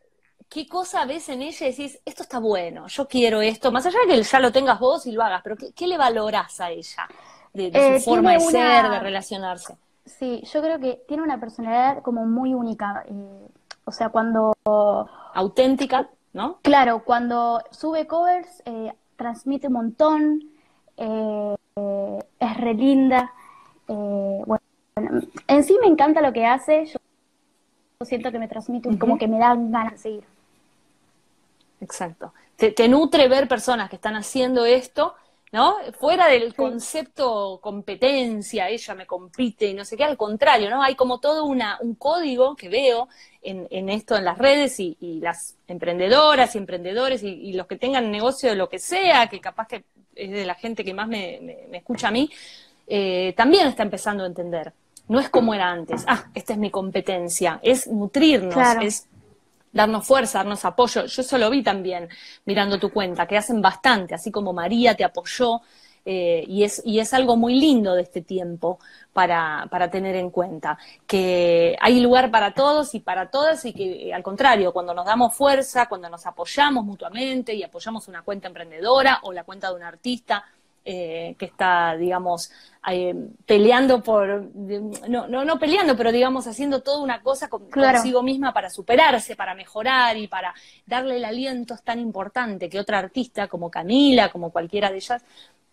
[0.49, 3.71] ¿qué cosa ves en ella y decís, esto está bueno, yo quiero esto?
[3.71, 6.59] Más allá de que ya lo tengas vos y lo hagas, pero ¿qué, le valorás
[6.59, 7.07] a ella?
[7.53, 9.77] De, su eh, forma de ser, de relacionarse.
[10.05, 13.05] Sí, yo creo que tiene una personalidad como muy única.
[13.07, 13.47] Eh,
[13.85, 14.53] o sea, cuando...
[15.33, 16.59] Auténtica, ¿no?
[16.61, 20.43] Claro, cuando sube covers, eh, transmite un montón,
[20.97, 21.55] eh,
[22.39, 23.33] es re linda.
[23.87, 24.61] bueno,
[25.47, 26.99] en sí me encanta lo que hace, yo
[28.01, 30.23] siento que me transmite como que me dan ganas de seguir.
[31.81, 32.33] Exacto.
[32.57, 35.15] Te, te, nutre ver personas que están haciendo esto
[35.53, 35.77] ¿no?
[35.99, 40.81] Fuera del concepto competencia, ella me compite y no sé qué, al contrario, ¿no?
[40.81, 43.07] Hay como todo una, un código que veo
[43.43, 48.09] en, en esto en las redes y, las emprendedoras y emprendedores y, los que tengan
[48.09, 49.83] negocio de lo que sea, que capaz que
[50.15, 52.31] es de la gente que más me, escucha a mí,
[52.87, 54.73] eh, también está empezando a entender.
[55.07, 59.07] No es como era antes, ah, esta es mi competencia, es nutrirnos, es
[59.73, 61.05] darnos fuerza, darnos apoyo.
[61.05, 62.07] Yo eso lo vi también
[62.45, 65.61] mirando tu cuenta, que hacen bastante, así como María te apoyó,
[66.05, 68.77] eh, y, es, y es algo muy lindo de este tiempo
[69.13, 74.09] para, para, tener en cuenta, que hay lugar para todos y para todas y que
[74.09, 78.49] eh, al contrario, cuando nos damos fuerza, cuando nos apoyamos mutuamente y apoyamos una cuenta
[78.49, 80.43] emprendedora o la cuenta de un artista,
[80.85, 82.51] eh, que está, digamos,
[82.91, 83.15] eh,
[83.45, 84.49] peleando por,
[85.07, 89.55] no, no, no, peleando, pero digamos haciendo toda una cosa consigo misma para superarse, para
[89.55, 90.53] mejorar y para
[90.85, 95.23] darle el aliento es tan importante que otra artista como Camila, como cualquiera de ellas,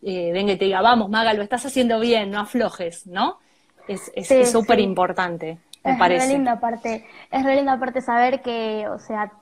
[0.03, 3.41] eh, venga y te diga, vamos, Maga, lo estás haciendo bien, no aflojes, ¿no?
[3.89, 4.13] Es
[4.49, 6.27] súper es, importante, me es parece.
[6.29, 9.33] Re linda parte, es re linda parte saber que, o sea,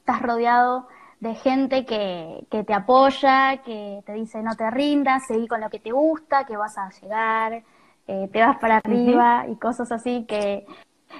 [0.00, 0.88] estás rodeado
[1.24, 5.70] de gente que, que, te apoya, que te dice no te rindas, seguí con lo
[5.70, 7.62] que te gusta, que vas a llegar,
[8.06, 10.66] eh, te vas para arriba y cosas así que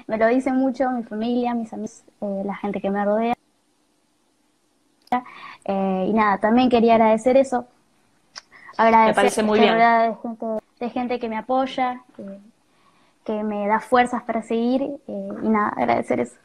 [0.07, 3.35] me lo dice mucho mi familia, mis amigos, eh, la gente que me rodea.
[5.65, 7.67] Eh, y nada, también quería agradecer eso.
[8.77, 9.79] Agradecer me parece muy bien.
[9.79, 10.47] De gente,
[10.81, 12.39] de gente que me apoya, que,
[13.25, 16.37] que me da fuerzas para seguir y nada, agradecer eso.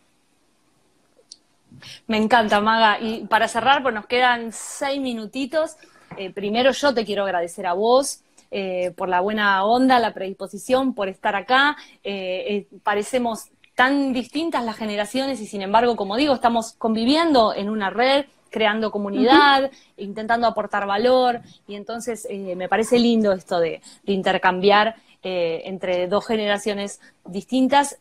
[2.08, 3.00] Me encanta, Maga.
[3.00, 5.78] Y para cerrar, pues nos quedan seis minutitos.
[6.18, 8.24] Eh, primero yo te quiero agradecer a vos.
[8.52, 11.78] Eh, por la buena onda, la predisposición, por estar acá.
[12.04, 17.92] Eh, parecemos tan distintas las generaciones y sin embargo, como digo, estamos conviviendo en una
[17.92, 24.96] red, creando comunidad, intentando aportar valor y entonces me parece lindo esto de, de intercambiar
[25.22, 27.98] entre dos generaciones distintas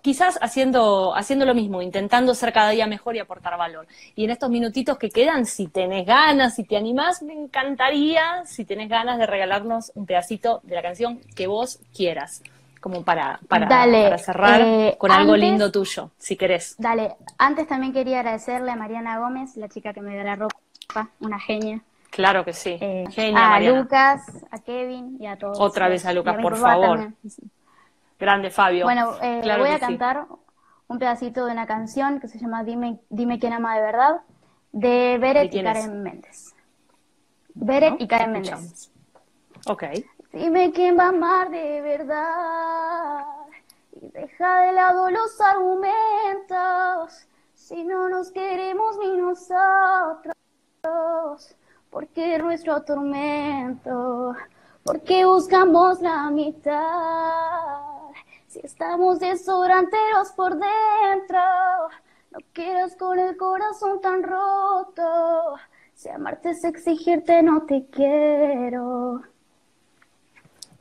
[0.00, 3.86] quizás haciendo, haciendo lo mismo, intentando ser cada día mejor y aportar valor.
[4.14, 8.64] Y en estos minutitos que quedan, si tenés ganas, si te animás, me encantaría, si
[8.64, 12.42] tenés ganas de regalarnos un pedacito de la canción que vos quieras,
[12.80, 16.74] como para, para, para cerrar eh, con algo lindo tuyo, si querés.
[16.78, 21.10] Dale, antes también quería agradecerle a Mariana Gómez, la chica que me dio la ropa,
[21.20, 21.80] una genia.
[22.10, 22.76] Claro que sí.
[22.78, 24.20] Eh, a Lucas,
[24.50, 25.58] a Kevin y a todos.
[25.58, 27.12] Otra vez a Lucas, por favor.
[28.22, 28.84] Grande, Fabio.
[28.84, 30.28] Bueno, eh, voy a cantar
[30.86, 34.20] un pedacito de una canción que se llama Dime, Dime quién ama de verdad,
[34.70, 36.54] de Beret y Karen Méndez.
[37.52, 38.92] Beret y Karen Méndez.
[39.66, 39.82] Ok.
[40.32, 43.24] Dime quién va a amar de verdad
[44.00, 50.36] y deja de lado los argumentos si no nos queremos ni nosotros.
[51.90, 54.36] Porque nuestro tormento,
[54.84, 57.91] porque buscamos la mitad.
[58.52, 61.38] Si estamos desodoranteros por dentro,
[62.32, 65.54] no quieras con el corazón tan roto.
[65.94, 69.22] Si amarte es exigirte, no te quiero.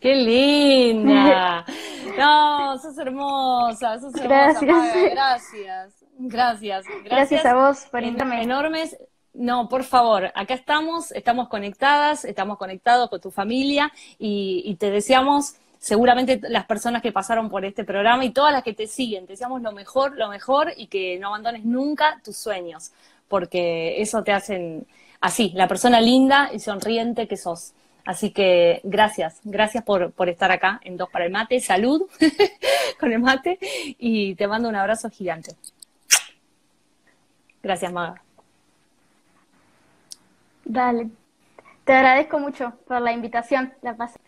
[0.01, 1.65] ¡Qué linda!
[2.17, 4.27] No, sos hermosa, sos hermosa.
[4.27, 5.13] Gracias.
[5.13, 5.93] Gracias.
[6.17, 6.85] Gracias.
[7.05, 8.43] Gracias a vos por invitarme.
[8.43, 8.97] Enormes.
[9.33, 14.91] No, por favor, acá estamos, estamos conectadas, estamos conectados con tu familia y, y te
[14.91, 19.25] deseamos seguramente las personas que pasaron por este programa y todas las que te siguen.
[19.25, 22.91] Te deseamos lo mejor, lo mejor y que no abandones nunca tus sueños,
[23.27, 24.85] porque eso te hacen
[25.19, 27.73] así, la persona linda y sonriente que sos.
[28.05, 31.59] Así que gracias, gracias por, por estar acá en Dos para el Mate.
[31.59, 32.07] Salud
[32.99, 35.55] con el mate y te mando un abrazo gigante.
[37.63, 38.23] Gracias, Maga.
[40.65, 41.09] Dale.
[41.85, 43.73] Te agradezco mucho por la invitación.
[43.81, 44.19] La pasé.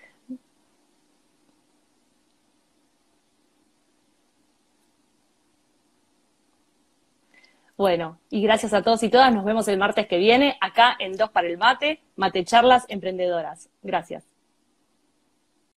[7.76, 9.34] Bueno, y gracias a todos y todas.
[9.34, 13.70] Nos vemos el martes que viene acá en Dos para el Mate, Mate Charlas Emprendedoras.
[13.82, 14.33] Gracias.